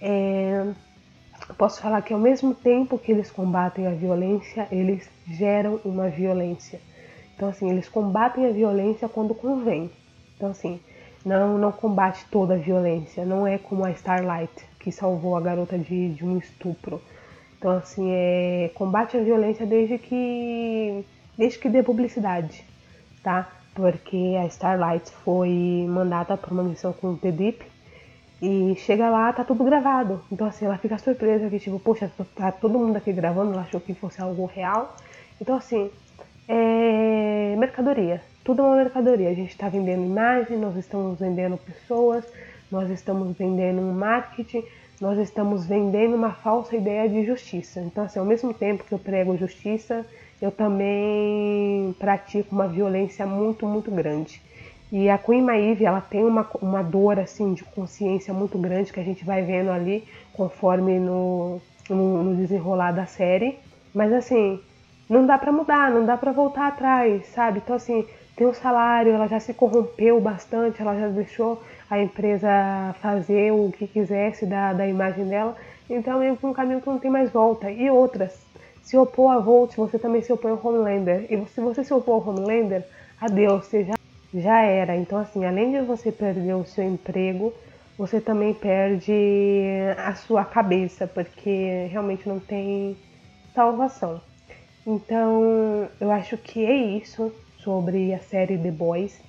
é, 0.00 0.72
posso 1.58 1.80
falar 1.82 2.00
que 2.02 2.12
ao 2.12 2.18
mesmo 2.18 2.54
tempo 2.54 2.98
que 2.98 3.12
eles 3.12 3.30
combatem 3.30 3.86
a 3.86 3.90
violência, 3.90 4.66
eles 4.70 5.08
geram 5.26 5.80
uma 5.84 6.08
violência. 6.08 6.80
Então, 7.36 7.50
assim, 7.50 7.70
eles 7.70 7.88
combatem 7.88 8.46
a 8.46 8.50
violência 8.50 9.08
quando 9.08 9.34
convém. 9.34 9.90
Então, 10.36 10.50
assim, 10.50 10.80
não, 11.24 11.56
não 11.58 11.70
combate 11.70 12.24
toda 12.30 12.54
a 12.54 12.58
violência. 12.58 13.24
Não 13.24 13.46
é 13.46 13.58
como 13.58 13.84
a 13.84 13.90
Starlight, 13.92 14.52
que 14.80 14.90
salvou 14.90 15.36
a 15.36 15.40
garota 15.40 15.78
de, 15.78 16.08
de 16.14 16.24
um 16.24 16.38
estupro. 16.38 17.00
Então, 17.58 17.72
assim, 17.72 18.10
é, 18.10 18.70
combate 18.74 19.16
a 19.16 19.22
violência 19.22 19.66
desde 19.66 19.98
que 19.98 21.04
desde 21.36 21.58
que 21.58 21.68
dê 21.68 21.82
publicidade, 21.82 22.64
tá? 23.22 23.48
Porque 23.74 24.36
a 24.40 24.46
Starlight 24.46 25.10
foi 25.24 25.86
mandada 25.88 26.36
para 26.36 26.52
uma 26.52 26.62
missão 26.62 26.92
com 26.92 27.08
o 27.08 27.16
Deep 27.16 27.64
e 28.40 28.74
chega 28.76 29.10
lá, 29.10 29.32
tá 29.32 29.44
tudo 29.44 29.64
gravado. 29.64 30.22
Então 30.32 30.46
assim, 30.46 30.64
ela 30.64 30.78
fica 30.78 30.96
surpresa 30.98 31.50
que 31.50 31.58
tipo, 31.58 31.78
poxa, 31.78 32.10
tá 32.34 32.50
todo 32.50 32.78
mundo 32.78 32.96
aqui 32.96 33.12
gravando, 33.12 33.52
ela 33.52 33.62
achou 33.62 33.80
que 33.80 33.94
fosse 33.94 34.20
algo 34.20 34.46
real. 34.46 34.96
Então 35.40 35.56
assim, 35.56 35.90
é 36.48 37.54
mercadoria. 37.56 38.20
Tudo 38.44 38.62
é 38.62 38.64
uma 38.64 38.76
mercadoria. 38.76 39.30
A 39.30 39.34
gente 39.34 39.50
está 39.50 39.68
vendendo 39.68 40.04
imagem, 40.04 40.56
nós 40.56 40.76
estamos 40.76 41.18
vendendo 41.18 41.56
pessoas, 41.56 42.24
nós 42.70 42.90
estamos 42.90 43.36
vendendo 43.36 43.80
um 43.80 43.92
marketing, 43.92 44.64
nós 45.00 45.18
estamos 45.18 45.66
vendendo 45.66 46.14
uma 46.14 46.32
falsa 46.32 46.76
ideia 46.76 47.08
de 47.08 47.24
justiça. 47.24 47.80
Então, 47.80 48.04
assim, 48.04 48.18
ao 48.18 48.24
mesmo 48.24 48.54
tempo 48.54 48.84
que 48.84 48.92
eu 48.92 48.98
prego 48.98 49.36
justiça, 49.36 50.06
eu 50.40 50.50
também 50.50 51.94
pratico 51.98 52.54
uma 52.54 52.68
violência 52.68 53.26
muito, 53.26 53.66
muito 53.66 53.90
grande. 53.90 54.40
E 54.92 55.10
a 55.10 55.18
Queen 55.18 55.42
Maeve, 55.42 55.84
ela 55.84 56.00
tem 56.00 56.24
uma, 56.24 56.48
uma 56.62 56.82
dor 56.82 57.18
assim 57.18 57.54
de 57.54 57.64
consciência 57.64 58.32
muito 58.32 58.56
grande 58.56 58.92
que 58.92 59.00
a 59.00 59.04
gente 59.04 59.24
vai 59.24 59.42
vendo 59.42 59.70
ali 59.70 60.04
conforme 60.32 61.00
no, 61.00 61.60
no, 61.90 62.22
no 62.22 62.36
desenrolar 62.36 62.92
da 62.92 63.04
série. 63.04 63.58
Mas 63.92 64.12
assim, 64.12 64.60
não 65.08 65.26
dá 65.26 65.38
para 65.38 65.52
mudar, 65.52 65.90
não 65.90 66.04
dá 66.04 66.16
para 66.16 66.32
voltar 66.32 66.68
atrás, 66.68 67.26
sabe? 67.28 67.60
Então 67.64 67.76
assim, 67.76 68.06
tem 68.36 68.46
um 68.46 68.52
salário, 68.52 69.12
ela 69.12 69.26
já 69.26 69.40
se 69.40 69.54
corrompeu 69.54 70.20
bastante, 70.20 70.82
ela 70.82 70.98
já 70.98 71.08
deixou 71.08 71.62
a 71.88 71.98
empresa 71.98 72.48
fazer 73.00 73.52
o 73.52 73.72
que 73.72 73.86
quisesse 73.86 74.44
da, 74.44 74.72
da 74.72 74.86
imagem 74.86 75.26
dela. 75.26 75.56
Então 75.88 76.22
é 76.22 76.30
um 76.30 76.52
caminho 76.52 76.80
que 76.80 76.86
não 76.86 76.98
tem 76.98 77.10
mais 77.10 77.30
volta. 77.30 77.70
E 77.70 77.88
outras, 77.90 78.38
se 78.82 78.96
opor 78.96 79.32
a 79.32 79.38
Volt, 79.38 79.74
você 79.76 79.98
também 79.98 80.20
se 80.20 80.32
opõe 80.32 80.50
ao 80.50 80.60
Homelander. 80.62 81.26
E 81.30 81.46
se 81.46 81.60
você 81.60 81.82
se 81.82 81.94
opor 81.94 82.16
ao 82.16 82.28
Homelander, 82.28 82.84
adeus, 83.20 83.66
você 83.66 83.84
já, 83.84 83.94
já 84.34 84.60
era. 84.62 84.96
Então, 84.96 85.18
assim, 85.18 85.44
além 85.44 85.72
de 85.72 85.80
você 85.80 86.12
perder 86.12 86.54
o 86.54 86.64
seu 86.64 86.84
emprego, 86.84 87.54
você 87.96 88.20
também 88.20 88.52
perde 88.52 89.12
a 89.96 90.14
sua 90.14 90.44
cabeça, 90.44 91.06
porque 91.06 91.86
realmente 91.90 92.28
não 92.28 92.38
tem 92.38 92.96
salvação. 93.54 94.20
Então, 94.86 95.88
eu 96.00 96.12
acho 96.12 96.38
que 96.38 96.64
é 96.64 96.76
isso 96.76 97.32
sobre 97.58 98.14
a 98.14 98.20
série 98.20 98.56
The 98.56 98.70
Boys. 98.70 99.20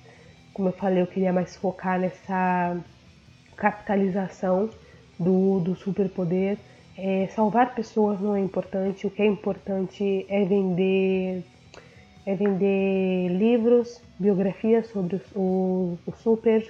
Como 0.54 0.68
eu 0.68 0.72
falei, 0.72 1.02
eu 1.02 1.06
queria 1.08 1.32
mais 1.32 1.56
focar 1.56 1.98
nessa 1.98 2.76
capitalização 3.56 4.70
do, 5.18 5.58
do 5.58 5.74
superpoder. 5.74 6.58
É, 6.96 7.26
salvar 7.34 7.74
pessoas 7.74 8.20
não 8.20 8.36
é 8.36 8.40
importante, 8.40 9.06
o 9.06 9.10
que 9.10 9.20
é 9.20 9.26
importante 9.26 10.24
é 10.28 10.44
vender 10.44 11.44
é 12.26 12.34
vender 12.34 13.28
livros, 13.28 14.02
biografias 14.18 14.88
sobre 14.88 15.16
os, 15.16 15.22
os, 15.34 15.98
os 16.06 16.18
supers, 16.20 16.68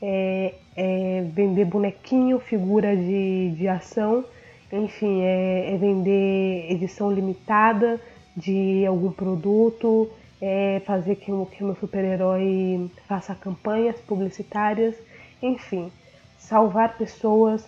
é, 0.00 0.54
é, 0.74 1.24
vender 1.32 1.66
bonequinho, 1.66 2.38
figura 2.38 2.96
de, 2.96 3.50
de 3.50 3.68
ação, 3.68 4.24
enfim, 4.72 5.20
é, 5.20 5.74
é 5.74 5.76
vender 5.76 6.72
edição 6.72 7.12
limitada 7.12 8.00
de 8.36 8.84
algum 8.86 9.12
produto, 9.12 10.10
é 10.40 10.82
fazer 10.84 11.16
que 11.16 11.32
o, 11.32 11.46
que 11.46 11.62
o 11.62 11.66
meu 11.66 11.76
super-herói 11.76 12.90
faça 13.08 13.34
campanhas 13.34 13.96
publicitárias, 14.00 14.94
enfim, 15.42 15.90
salvar 16.38 16.96
pessoas 16.98 17.66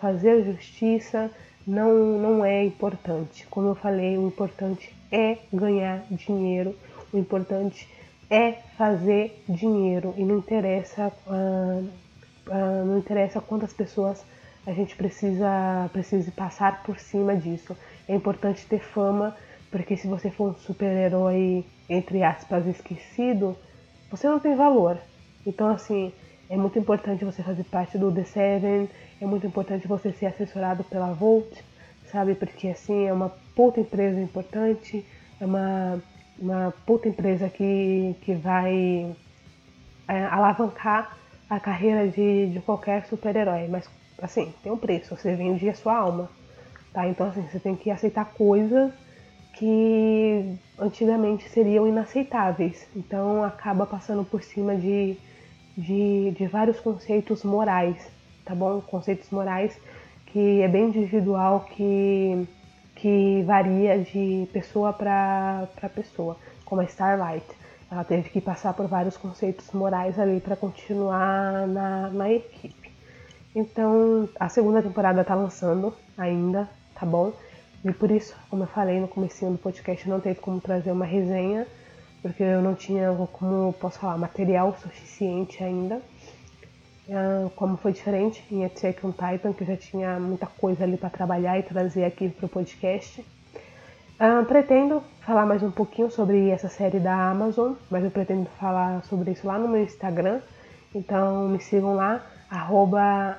fazer 0.00 0.44
justiça, 0.44 1.30
não, 1.66 1.92
não 2.18 2.44
é 2.44 2.64
importante. 2.64 3.46
Como 3.50 3.68
eu 3.68 3.74
falei, 3.74 4.16
o 4.16 4.26
importante 4.26 4.94
é 5.10 5.38
ganhar 5.52 6.04
dinheiro, 6.10 6.74
o 7.12 7.18
importante 7.18 7.88
é 8.30 8.52
fazer 8.76 9.42
dinheiro 9.48 10.14
e 10.16 10.24
não 10.24 10.38
interessa, 10.38 11.12
ah, 11.26 11.82
ah, 12.50 12.84
não 12.84 12.98
interessa 12.98 13.40
quantas 13.40 13.72
pessoas 13.72 14.24
a 14.66 14.72
gente 14.72 14.94
precisa, 14.96 15.88
precisa 15.92 16.30
passar 16.32 16.82
por 16.82 16.98
cima 16.98 17.34
disso. 17.34 17.76
É 18.06 18.14
importante 18.14 18.66
ter 18.66 18.80
fama, 18.80 19.36
porque 19.70 19.96
se 19.96 20.06
você 20.06 20.30
for 20.30 20.50
um 20.50 20.54
super-herói, 20.54 21.64
entre 21.88 22.22
aspas, 22.22 22.66
esquecido, 22.66 23.56
você 24.10 24.26
não 24.28 24.38
tem 24.38 24.56
valor. 24.56 24.98
Então, 25.46 25.68
assim, 25.68 26.12
é 26.48 26.56
muito 26.56 26.78
importante 26.78 27.24
você 27.24 27.42
fazer 27.42 27.64
parte 27.64 27.98
do 27.98 28.10
The 28.10 28.24
Seven, 28.24 28.88
é 29.20 29.26
muito 29.26 29.46
importante 29.46 29.86
você 29.86 30.12
ser 30.12 30.26
assessorado 30.26 30.84
pela 30.84 31.12
Volt, 31.12 31.58
sabe? 32.10 32.34
Porque, 32.34 32.68
assim, 32.68 33.06
é 33.06 33.12
uma 33.12 33.30
puta 33.54 33.80
empresa 33.80 34.20
importante, 34.20 35.04
é 35.40 35.44
uma, 35.44 36.02
uma 36.38 36.74
puta 36.86 37.08
empresa 37.08 37.48
que, 37.48 38.16
que 38.22 38.34
vai 38.34 39.14
é, 40.08 40.24
alavancar 40.24 41.16
a 41.48 41.60
carreira 41.60 42.08
de, 42.08 42.50
de 42.50 42.60
qualquer 42.60 43.06
super-herói. 43.06 43.68
Mas 43.68 43.88
assim, 44.20 44.52
tem 44.62 44.72
um 44.72 44.76
preço, 44.76 45.16
você 45.16 45.34
vende 45.34 45.68
a 45.68 45.74
sua 45.74 45.96
alma, 45.96 46.30
tá? 46.92 47.06
Então, 47.06 47.28
assim, 47.28 47.42
você 47.42 47.58
tem 47.58 47.76
que 47.76 47.90
aceitar 47.90 48.24
coisas 48.24 48.92
que 49.58 50.56
antigamente 50.78 51.48
seriam 51.48 51.86
inaceitáveis. 51.86 52.86
Então, 52.94 53.42
acaba 53.42 53.84
passando 53.84 54.24
por 54.24 54.42
cima 54.42 54.76
de, 54.76 55.16
de, 55.76 56.30
de 56.30 56.46
vários 56.46 56.78
conceitos 56.78 57.42
morais, 57.42 57.96
tá 58.44 58.54
bom? 58.54 58.80
Conceitos 58.80 59.28
morais 59.30 59.76
que 60.26 60.60
é 60.62 60.68
bem 60.68 60.88
individual, 60.88 61.66
que, 61.74 62.46
que 62.94 63.42
varia 63.44 63.98
de 63.98 64.46
pessoa 64.52 64.92
para 64.92 65.68
pessoa, 65.94 66.36
como 66.64 66.80
a 66.80 66.84
Starlight. 66.84 67.46
Ela 67.90 68.04
teve 68.04 68.28
que 68.28 68.40
passar 68.40 68.74
por 68.74 68.86
vários 68.86 69.16
conceitos 69.16 69.72
morais 69.72 70.18
ali 70.18 70.40
para 70.40 70.54
continuar 70.54 71.66
na, 71.66 72.10
na 72.10 72.30
equipe. 72.30 72.92
Então, 73.56 74.28
a 74.38 74.48
segunda 74.48 74.82
temporada 74.82 75.24
tá 75.24 75.34
lançando 75.34 75.94
ainda, 76.16 76.68
tá 76.94 77.06
bom? 77.06 77.32
E 77.84 77.92
por 77.92 78.10
isso, 78.10 78.34
como 78.50 78.64
eu 78.64 78.66
falei 78.66 79.00
no 79.00 79.08
começo 79.08 79.48
do 79.48 79.58
podcast, 79.58 80.08
não 80.08 80.20
teve 80.20 80.40
como 80.40 80.60
trazer 80.60 80.90
uma 80.90 81.04
resenha, 81.04 81.66
porque 82.20 82.42
eu 82.42 82.60
não 82.60 82.74
tinha, 82.74 83.12
como 83.32 83.72
posso 83.74 83.98
falar, 83.98 84.18
material 84.18 84.76
suficiente 84.80 85.62
ainda. 85.62 86.02
Uh, 87.08 87.48
como 87.56 87.78
foi 87.78 87.92
diferente 87.92 88.44
em 88.50 88.64
Attack 88.66 89.06
on 89.06 89.12
Titan, 89.12 89.52
que 89.54 89.62
eu 89.62 89.68
já 89.68 89.76
tinha 89.76 90.20
muita 90.20 90.46
coisa 90.46 90.84
ali 90.84 90.98
para 90.98 91.08
trabalhar 91.08 91.58
e 91.58 91.62
trazer 91.62 92.04
aqui 92.04 92.28
pro 92.28 92.48
podcast. 92.48 93.24
Uh, 94.20 94.44
pretendo 94.46 95.02
falar 95.20 95.46
mais 95.46 95.62
um 95.62 95.70
pouquinho 95.70 96.10
sobre 96.10 96.50
essa 96.50 96.68
série 96.68 96.98
da 96.98 97.30
Amazon, 97.30 97.74
mas 97.88 98.04
eu 98.04 98.10
pretendo 98.10 98.46
falar 98.58 99.02
sobre 99.04 99.30
isso 99.30 99.46
lá 99.46 99.58
no 99.58 99.68
meu 99.68 99.82
Instagram. 99.84 100.40
Então 100.94 101.48
me 101.48 101.60
sigam 101.60 101.94
lá 101.94 102.26
arroba. 102.50 103.38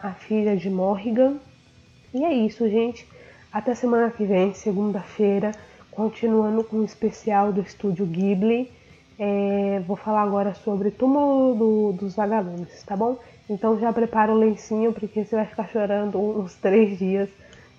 E 2.13 2.23
é 2.23 2.33
isso, 2.33 2.67
gente. 2.69 3.07
Até 3.51 3.73
semana 3.73 4.11
que 4.11 4.25
vem, 4.25 4.53
segunda-feira, 4.53 5.51
continuando 5.89 6.63
com 6.63 6.77
o 6.77 6.85
especial 6.85 7.51
do 7.51 7.61
estúdio 7.61 8.05
Ghibli. 8.05 8.71
É, 9.17 9.81
vou 9.87 9.97
falar 9.97 10.21
agora 10.21 10.53
sobre 10.53 10.91
Túmulo 10.91 11.55
do, 11.55 11.93
dos 11.93 12.15
Vagalumes, 12.15 12.83
tá 12.83 12.95
bom? 12.95 13.17
Então 13.49 13.79
já 13.79 13.91
prepara 13.91 14.31
o 14.31 14.37
lencinho, 14.37 14.93
porque 14.93 15.25
você 15.25 15.35
vai 15.35 15.47
ficar 15.47 15.67
chorando 15.67 16.19
uns 16.19 16.53
três 16.55 16.99
dias 16.99 17.27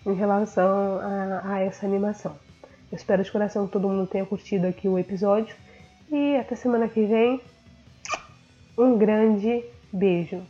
em 0.04 0.12
relação 0.12 0.98
a, 0.98 1.42
a 1.44 1.60
essa 1.60 1.86
animação. 1.86 2.36
Eu 2.90 2.96
espero 2.96 3.22
de 3.22 3.30
coração 3.30 3.66
que 3.66 3.72
todo 3.72 3.88
mundo 3.88 4.08
tenha 4.08 4.26
curtido 4.26 4.66
aqui 4.66 4.88
o 4.88 4.98
episódio. 4.98 5.54
E 6.10 6.34
até 6.36 6.56
semana 6.56 6.88
que 6.88 7.06
vem. 7.06 7.40
Um 8.76 8.98
grande 8.98 9.64
beijo. 9.92 10.42